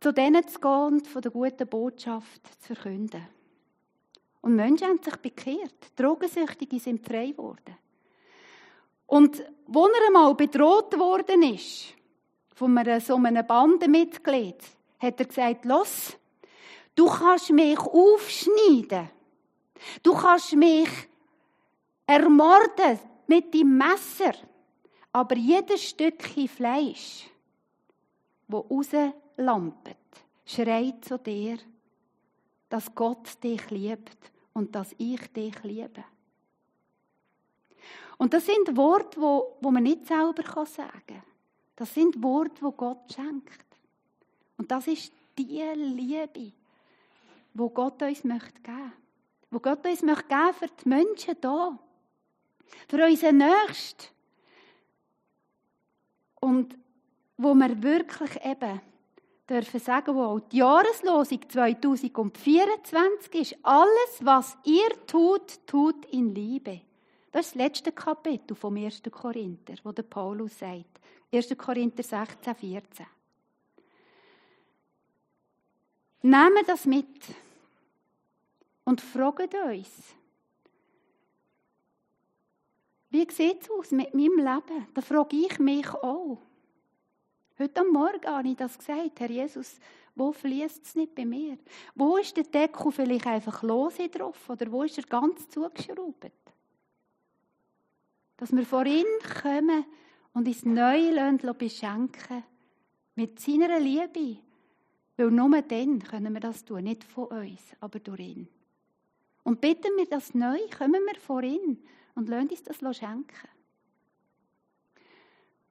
zu 0.00 0.12
denen 0.12 0.46
zu 0.48 0.58
gehen 0.58 0.70
und 0.70 1.06
von 1.06 1.22
der 1.22 1.30
guten 1.30 1.68
Botschaft 1.68 2.42
zu 2.62 2.74
verkünden. 2.74 3.26
Und 4.40 4.56
Menschen 4.56 4.88
haben 4.88 5.02
sich 5.02 5.16
bekehrt. 5.16 5.74
Drogensüchtige 5.96 6.78
sind 6.78 7.04
frei 7.04 7.30
geworden. 7.30 7.76
Und 9.06 9.42
wo 9.66 9.86
er 9.86 10.06
einmal 10.06 10.34
bedroht 10.34 10.98
worden 10.98 11.42
ist, 11.42 11.94
von 12.54 12.76
einem, 12.78 13.00
so 13.00 13.16
einem 13.16 13.46
Bandenmitglied, 13.46 14.56
hat 14.98 15.20
er 15.20 15.26
gesagt, 15.26 15.64
los, 15.64 16.16
du 16.94 17.06
kannst 17.06 17.50
mich 17.50 17.78
aufschneiden. 17.78 19.10
Du 20.02 20.14
kannst 20.14 20.54
mich 20.54 20.88
ermorden 22.06 22.98
mit 23.26 23.52
dem 23.52 23.76
Messer. 23.76 24.32
Aber 25.12 25.36
jedes 25.36 25.82
Stückchen 25.82 26.48
Fleisch, 26.48 27.28
wo 28.48 28.58
rauslampet, 28.58 29.96
schreit 30.44 31.04
zu 31.04 31.18
dir, 31.18 31.58
dass 32.68 32.94
Gott 32.94 33.42
dich 33.42 33.70
liebt 33.70 34.30
und 34.52 34.74
dass 34.74 34.94
ich 34.98 35.20
dich 35.32 35.62
liebe. 35.62 36.04
Und 38.18 38.32
das 38.32 38.46
sind 38.46 38.76
Worte, 38.76 39.20
wo, 39.20 39.56
wo 39.60 39.70
man 39.70 39.82
nicht 39.82 40.06
selber 40.06 40.42
sagen 40.66 41.02
kann. 41.06 41.22
Das 41.76 41.92
sind 41.92 42.22
Worte, 42.22 42.62
wo 42.62 42.72
Gott 42.72 43.12
schenkt. 43.12 43.66
Und 44.56 44.70
das 44.70 44.86
ist 44.86 45.12
die 45.36 45.62
Liebe, 45.74 46.52
wo 47.52 47.68
Gott 47.68 48.02
uns 48.02 48.24
möchte 48.24 48.60
geben. 48.62 48.92
Wo 49.50 49.60
Gott 49.60 49.86
uns 49.86 50.02
möchte 50.02 50.28
geben 50.28 50.54
für 50.54 50.68
die 50.68 50.88
Menschen 50.88 51.36
hier. 51.40 51.78
Für 52.88 53.04
unseren 53.04 53.38
Nächsten. 53.38 54.06
Und 56.40 56.76
wo 57.36 57.54
wir 57.54 57.82
wirklich 57.82 58.44
eben 58.44 58.80
dürfen 59.48 59.80
sagen, 59.80 60.14
wo 60.14 60.38
die 60.38 60.58
Jahreslosung 60.58 61.40
2024 61.48 63.34
ist, 63.34 63.56
alles, 63.62 64.20
was 64.20 64.56
ihr 64.64 64.88
tut, 65.06 65.66
tut 65.66 66.04
in 66.06 66.34
Liebe. 66.34 66.80
Das 67.32 67.46
ist 67.46 67.54
das 67.54 67.62
letzte 67.62 67.92
Kapitel 67.92 68.54
vom 68.54 68.76
1. 68.76 69.02
Korinther, 69.10 69.74
wo 69.84 69.92
der 69.92 70.04
Paulus 70.04 70.58
sagt. 70.58 71.00
1. 71.32 71.56
Korinther 71.58 72.02
16, 72.02 72.54
14. 72.54 73.06
Nehmt 76.22 76.68
das 76.68 76.86
mit 76.86 77.20
und 78.84 79.00
fragt 79.00 79.54
uns, 79.54 80.14
wie 83.16 83.32
sieht 83.32 83.62
es 83.62 83.70
aus 83.70 83.90
mit 83.92 84.12
meinem 84.14 84.36
Leben? 84.36 84.86
Da 84.92 85.00
frage 85.00 85.36
ich 85.36 85.58
mich 85.58 85.88
auch. 85.88 86.38
Heute 87.58 87.80
am 87.80 87.88
Morgen 87.88 88.26
habe 88.26 88.48
ich 88.48 88.56
das 88.56 88.76
gesagt, 88.76 89.18
Herr 89.20 89.30
Jesus, 89.30 89.80
wo 90.14 90.32
fließt 90.32 90.84
es 90.84 90.94
nicht 90.94 91.14
bei 91.14 91.24
mir? 91.24 91.56
Wo 91.94 92.18
ist 92.18 92.36
der 92.36 92.44
Deckel 92.44 92.92
vielleicht 92.92 93.26
einfach 93.26 93.62
lose 93.62 94.10
drauf 94.10 94.50
oder 94.50 94.70
wo 94.70 94.82
ist 94.82 94.98
er 94.98 95.04
ganz 95.04 95.48
zugeschraubt? 95.48 96.30
Dass 98.36 98.54
wir 98.54 98.66
vor 98.66 98.84
ihn 98.84 99.06
kommen 99.42 99.86
und 100.34 100.46
uns 100.46 100.66
neu 100.66 101.10
beschenken 101.54 102.44
mit 103.14 103.40
seiner 103.40 103.80
Liebe. 103.80 104.36
Weil 105.16 105.30
nur 105.30 105.62
dann 105.62 106.00
können 106.00 106.34
wir 106.34 106.40
das 106.40 106.62
tun, 106.66 106.84
nicht 106.84 107.02
von 107.02 107.28
uns, 107.28 107.62
aber 107.80 107.98
durch 107.98 108.20
ihn. 108.20 108.48
Und 109.42 109.62
bitten 109.62 109.96
wir 109.96 110.06
das 110.06 110.34
neu, 110.34 110.58
kommen 110.76 111.02
wir 111.06 111.18
vor 111.18 111.42
ihn 111.42 111.78
und 112.16 112.28
lassen 112.28 112.48
uns 112.48 112.62
das 112.64 112.96
schenken. 112.96 113.48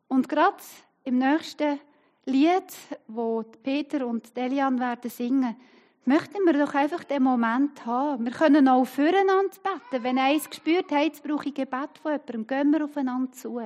Und 0.07 0.29
gerade 0.29 0.63
im 1.03 1.17
nächsten 1.17 1.79
Lied, 2.25 2.73
wo 3.07 3.43
Peter 3.63 4.07
und 4.07 4.35
Delian 4.37 4.79
werden 4.79 5.11
singen, 5.11 5.57
möchten 6.05 6.45
wir 6.45 6.53
doch 6.53 6.73
einfach 6.73 7.03
den 7.03 7.23
Moment 7.23 7.85
haben. 7.85 8.25
Wir 8.25 8.31
können 8.31 8.67
auch 8.67 8.85
füreinander 8.85 9.57
beten. 9.61 10.03
Wenn 10.03 10.19
eins 10.19 10.49
gespürt 10.49 10.91
hat, 10.91 11.03
jetzt 11.03 11.23
brauche 11.23 11.49
ich 11.49 11.55
Gebet 11.55 11.97
von 12.01 12.11
jemandem, 12.13 12.47
gehen 12.47 12.71
wir 12.71 12.85
aufeinander 12.85 13.31
zu. 13.31 13.59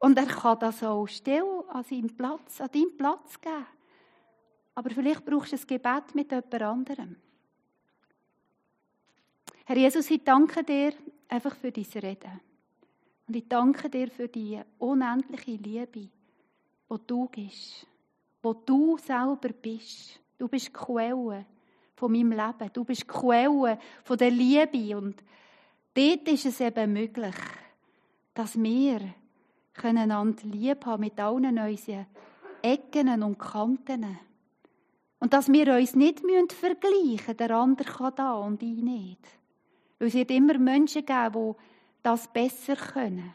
Und 0.00 0.18
er 0.18 0.26
kann 0.26 0.58
das 0.58 0.82
auch 0.82 1.06
still 1.06 1.62
an 1.68 1.84
seinem 1.84 2.16
Platz, 2.16 2.60
an 2.60 2.70
deinem 2.72 2.96
Platz 2.96 3.40
geben. 3.40 3.66
Aber 4.74 4.90
vielleicht 4.90 5.24
brauchst 5.24 5.52
du 5.52 5.56
ein 5.56 5.66
Gebet 5.66 6.14
mit 6.14 6.30
jemand 6.32 6.62
anderem. 6.62 7.16
Herr 9.66 9.76
Jesus, 9.76 10.10
ich 10.10 10.24
danke 10.24 10.64
dir 10.64 10.92
einfach 11.30 11.54
für 11.54 11.72
dein 11.72 11.84
Reden. 11.84 12.40
Und 13.26 13.36
ich 13.36 13.48
danke 13.48 13.88
dir 13.88 14.10
für 14.10 14.28
die 14.28 14.60
unendliche 14.78 15.52
Liebe, 15.52 15.86
die 16.90 17.06
du 17.06 17.28
gibst, 17.28 17.86
wo 18.42 18.52
du 18.54 18.98
selber 18.98 19.50
bist. 19.50 20.18
Du 20.36 20.48
bist 20.48 20.68
die 20.68 20.72
Quelle 20.72 21.46
von 21.94 22.10
meinem 22.10 22.32
Leben. 22.32 22.70
Du 22.72 22.84
bist 22.84 23.02
die 23.02 23.06
Quelle 23.06 23.78
von 24.02 24.18
der 24.18 24.30
Liebe. 24.30 24.96
Und 24.96 25.22
dort 25.94 26.28
ist 26.28 26.46
es 26.46 26.60
eben 26.60 26.92
möglich, 26.92 27.36
dass 28.34 28.60
wir 28.60 29.00
einander 29.82 30.42
lieb 30.44 30.84
haben 30.84 31.00
mit 31.00 31.18
allen 31.20 31.58
unseren 31.58 32.06
Ecken 32.62 33.22
und 33.22 33.38
Kanten. 33.38 34.18
Und 35.20 35.32
dass 35.32 35.48
wir 35.52 35.74
uns 35.74 35.94
nicht 35.94 36.20
vergleichen 36.52 37.10
müssen, 37.16 37.36
der 37.36 37.50
andere 37.52 37.90
kann 37.90 38.14
da 38.16 38.32
und 38.34 38.62
ich 38.62 38.82
nicht. 38.82 39.39
Weil 40.00 40.08
es 40.08 40.14
wird 40.14 40.32
immer 40.32 40.58
Menschen 40.58 41.06
geben, 41.06 41.54
die 41.54 42.02
das 42.02 42.26
besser 42.26 42.74
können. 42.74 43.32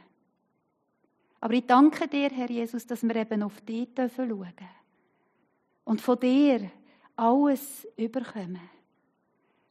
Aber 1.39 1.53
ich 1.53 1.65
danke 1.65 2.07
dir, 2.07 2.29
Herr 2.31 2.49
Jesus, 2.49 2.87
dass 2.87 3.03
wir 3.03 3.15
eben 3.15 3.43
auf 3.43 3.61
dich 3.61 3.89
schauen 3.95 4.29
dürfen. 4.29 4.69
Und 5.83 6.01
von 6.01 6.19
dir 6.19 6.71
alles 7.15 7.87
überkommen. 7.95 8.59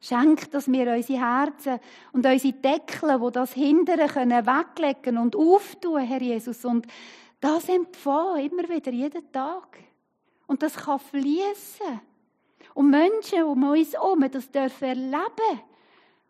Schenk, 0.01 0.51
dass 0.53 0.71
wir 0.71 0.93
unsere 0.93 1.19
Herzen 1.19 1.81
und 2.13 2.25
unsere 2.25 2.53
Deckel, 2.53 3.21
wo 3.21 3.31
das 3.31 3.55
hindern 3.55 4.07
können, 4.07 4.47
weglegen 4.47 5.19
und 5.19 5.35
auftun, 5.35 6.01
Herr 6.03 6.23
Jesus. 6.23 6.65
Und 6.65 6.87
das 7.41 7.69
empfangen, 7.69 8.51
immer 8.51 8.69
wieder, 8.69 8.93
jeden 8.93 9.33
Tag. 9.33 9.79
Und 10.47 10.63
das 10.63 10.77
kann 10.77 11.01
fließen. 11.01 12.01
Und 12.75 12.91
Menschen 12.91 13.43
um 13.43 13.65
uns 13.65 13.95
herum, 13.95 14.31
das 14.31 14.51
dürfen 14.51 14.85
erleben. 14.85 15.61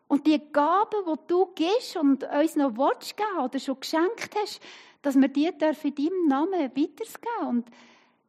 Und 0.07 0.27
die 0.27 0.41
Gaben, 0.53 1.05
die 1.07 1.27
du 1.27 1.47
gibst 1.55 1.97
und 1.97 2.25
uns 2.25 2.57
noch 2.57 2.77
willst 2.77 3.17
geben 3.17 3.39
oder 3.43 3.59
schon 3.59 3.81
geschenkt 3.81 4.35
hast, 4.37 4.61
dass 5.03 5.17
wir 5.17 5.29
die 5.29 5.51
dürfen 5.57 5.93
in 5.93 5.95
deinem 5.95 6.29
Namen 6.29 6.61
weitergeben 6.61 7.49
und 7.49 7.67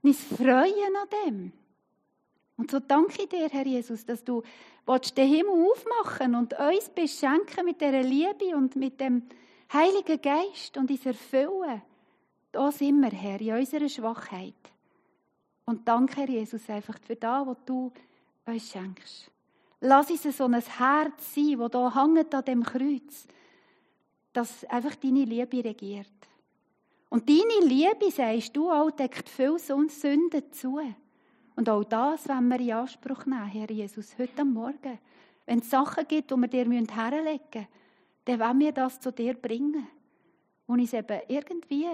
uns 0.01 0.23
freuen 0.23 0.95
an 0.95 1.09
dem. 1.25 1.51
Und 2.57 2.71
so 2.71 2.79
danke 2.79 3.23
ich 3.23 3.29
dir, 3.29 3.49
Herr 3.49 3.65
Jesus, 3.65 4.05
dass 4.05 4.23
du 4.23 4.41
den 5.17 5.27
Himmel 5.27 5.71
aufmachen 5.71 6.35
und 6.35 6.53
uns 6.57 6.89
beschenken 6.89 7.65
mit 7.65 7.81
dieser 7.81 8.03
Liebe 8.03 8.55
und 8.55 8.75
mit 8.75 8.99
dem 8.99 9.23
Heiligen 9.73 10.21
Geist 10.21 10.77
und 10.77 10.89
uns 10.89 11.05
erfüllen. 11.05 11.81
Da 12.51 12.71
sind 12.71 13.01
wir, 13.01 13.09
Herr, 13.09 13.41
in 13.41 13.53
unserer 13.53 13.89
Schwachheit. 13.89 14.53
Und 15.65 15.88
danke, 15.88 16.21
Herr 16.21 16.29
Jesus, 16.29 16.69
einfach 16.69 16.97
für 16.99 17.15
das, 17.15 17.47
was 17.47 17.57
du 17.65 17.91
uns 18.45 18.71
schenkst. 18.71 19.31
Lass 19.86 20.10
uns 20.10 20.24
so 20.36 20.45
ein 20.45 20.60
Herz 20.60 21.36
sein, 21.36 21.60
das 21.60 21.71
da 21.71 21.93
hängt 21.93 22.34
an 22.34 22.43
dem 22.43 22.63
Kreuz, 22.63 23.28
dass 24.34 24.65
einfach 24.65 24.95
deine 24.95 25.26
Liebe 25.26 25.63
regiert. 25.63 26.08
Und 27.10 27.30
deine 27.30 27.63
Liebe, 27.63 28.10
sagst 28.10 28.58
du 28.58 28.71
auch, 28.71 28.89
deckt 28.89 29.30
viel 29.30 29.60
Sünden 29.60 30.52
zu. 30.52 30.80
Und 31.56 31.69
auch 31.69 31.84
das 31.84 32.28
wollen 32.28 32.48
wir 32.48 32.60
in 32.60 32.71
Anspruch 32.71 33.28
nehmen, 33.28 33.45
Herr 33.45 33.69
Jesus, 33.69 34.17
heute 34.17 34.43
Morgen. 34.43 34.98
Wenn 35.45 35.60
es 35.60 35.69
Sachen 35.69 36.08
gibt, 36.08 36.32
die 36.32 36.36
wir 36.36 36.48
dir 36.48 36.65
herlegen 36.65 37.39
müssen, 37.54 37.67
dann 38.26 38.39
wollen 38.39 38.60
wir 38.60 38.71
das 38.71 39.00
zu 39.00 39.12
dir 39.12 39.36
bringen. 39.36 39.88
Und 40.65 40.80
uns 40.80 40.93
eben 40.93 41.21
irgendwie, 41.28 41.89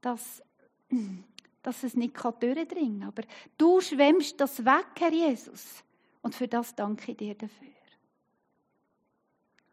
dass, 0.00 0.42
dass 1.62 1.84
es 1.84 1.94
nicht 1.94 2.16
durchdringen 2.16 3.00
kann. 3.00 3.08
Aber 3.08 3.22
du 3.58 3.82
schwemmst 3.82 4.40
das 4.40 4.64
weg, 4.64 4.86
Herr 4.98 5.12
Jesus. 5.12 5.84
Und 6.28 6.34
für 6.34 6.46
das 6.46 6.74
danke 6.74 7.12
ich 7.12 7.16
dir 7.16 7.34
dafür. 7.34 7.68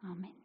Amen. 0.01 0.44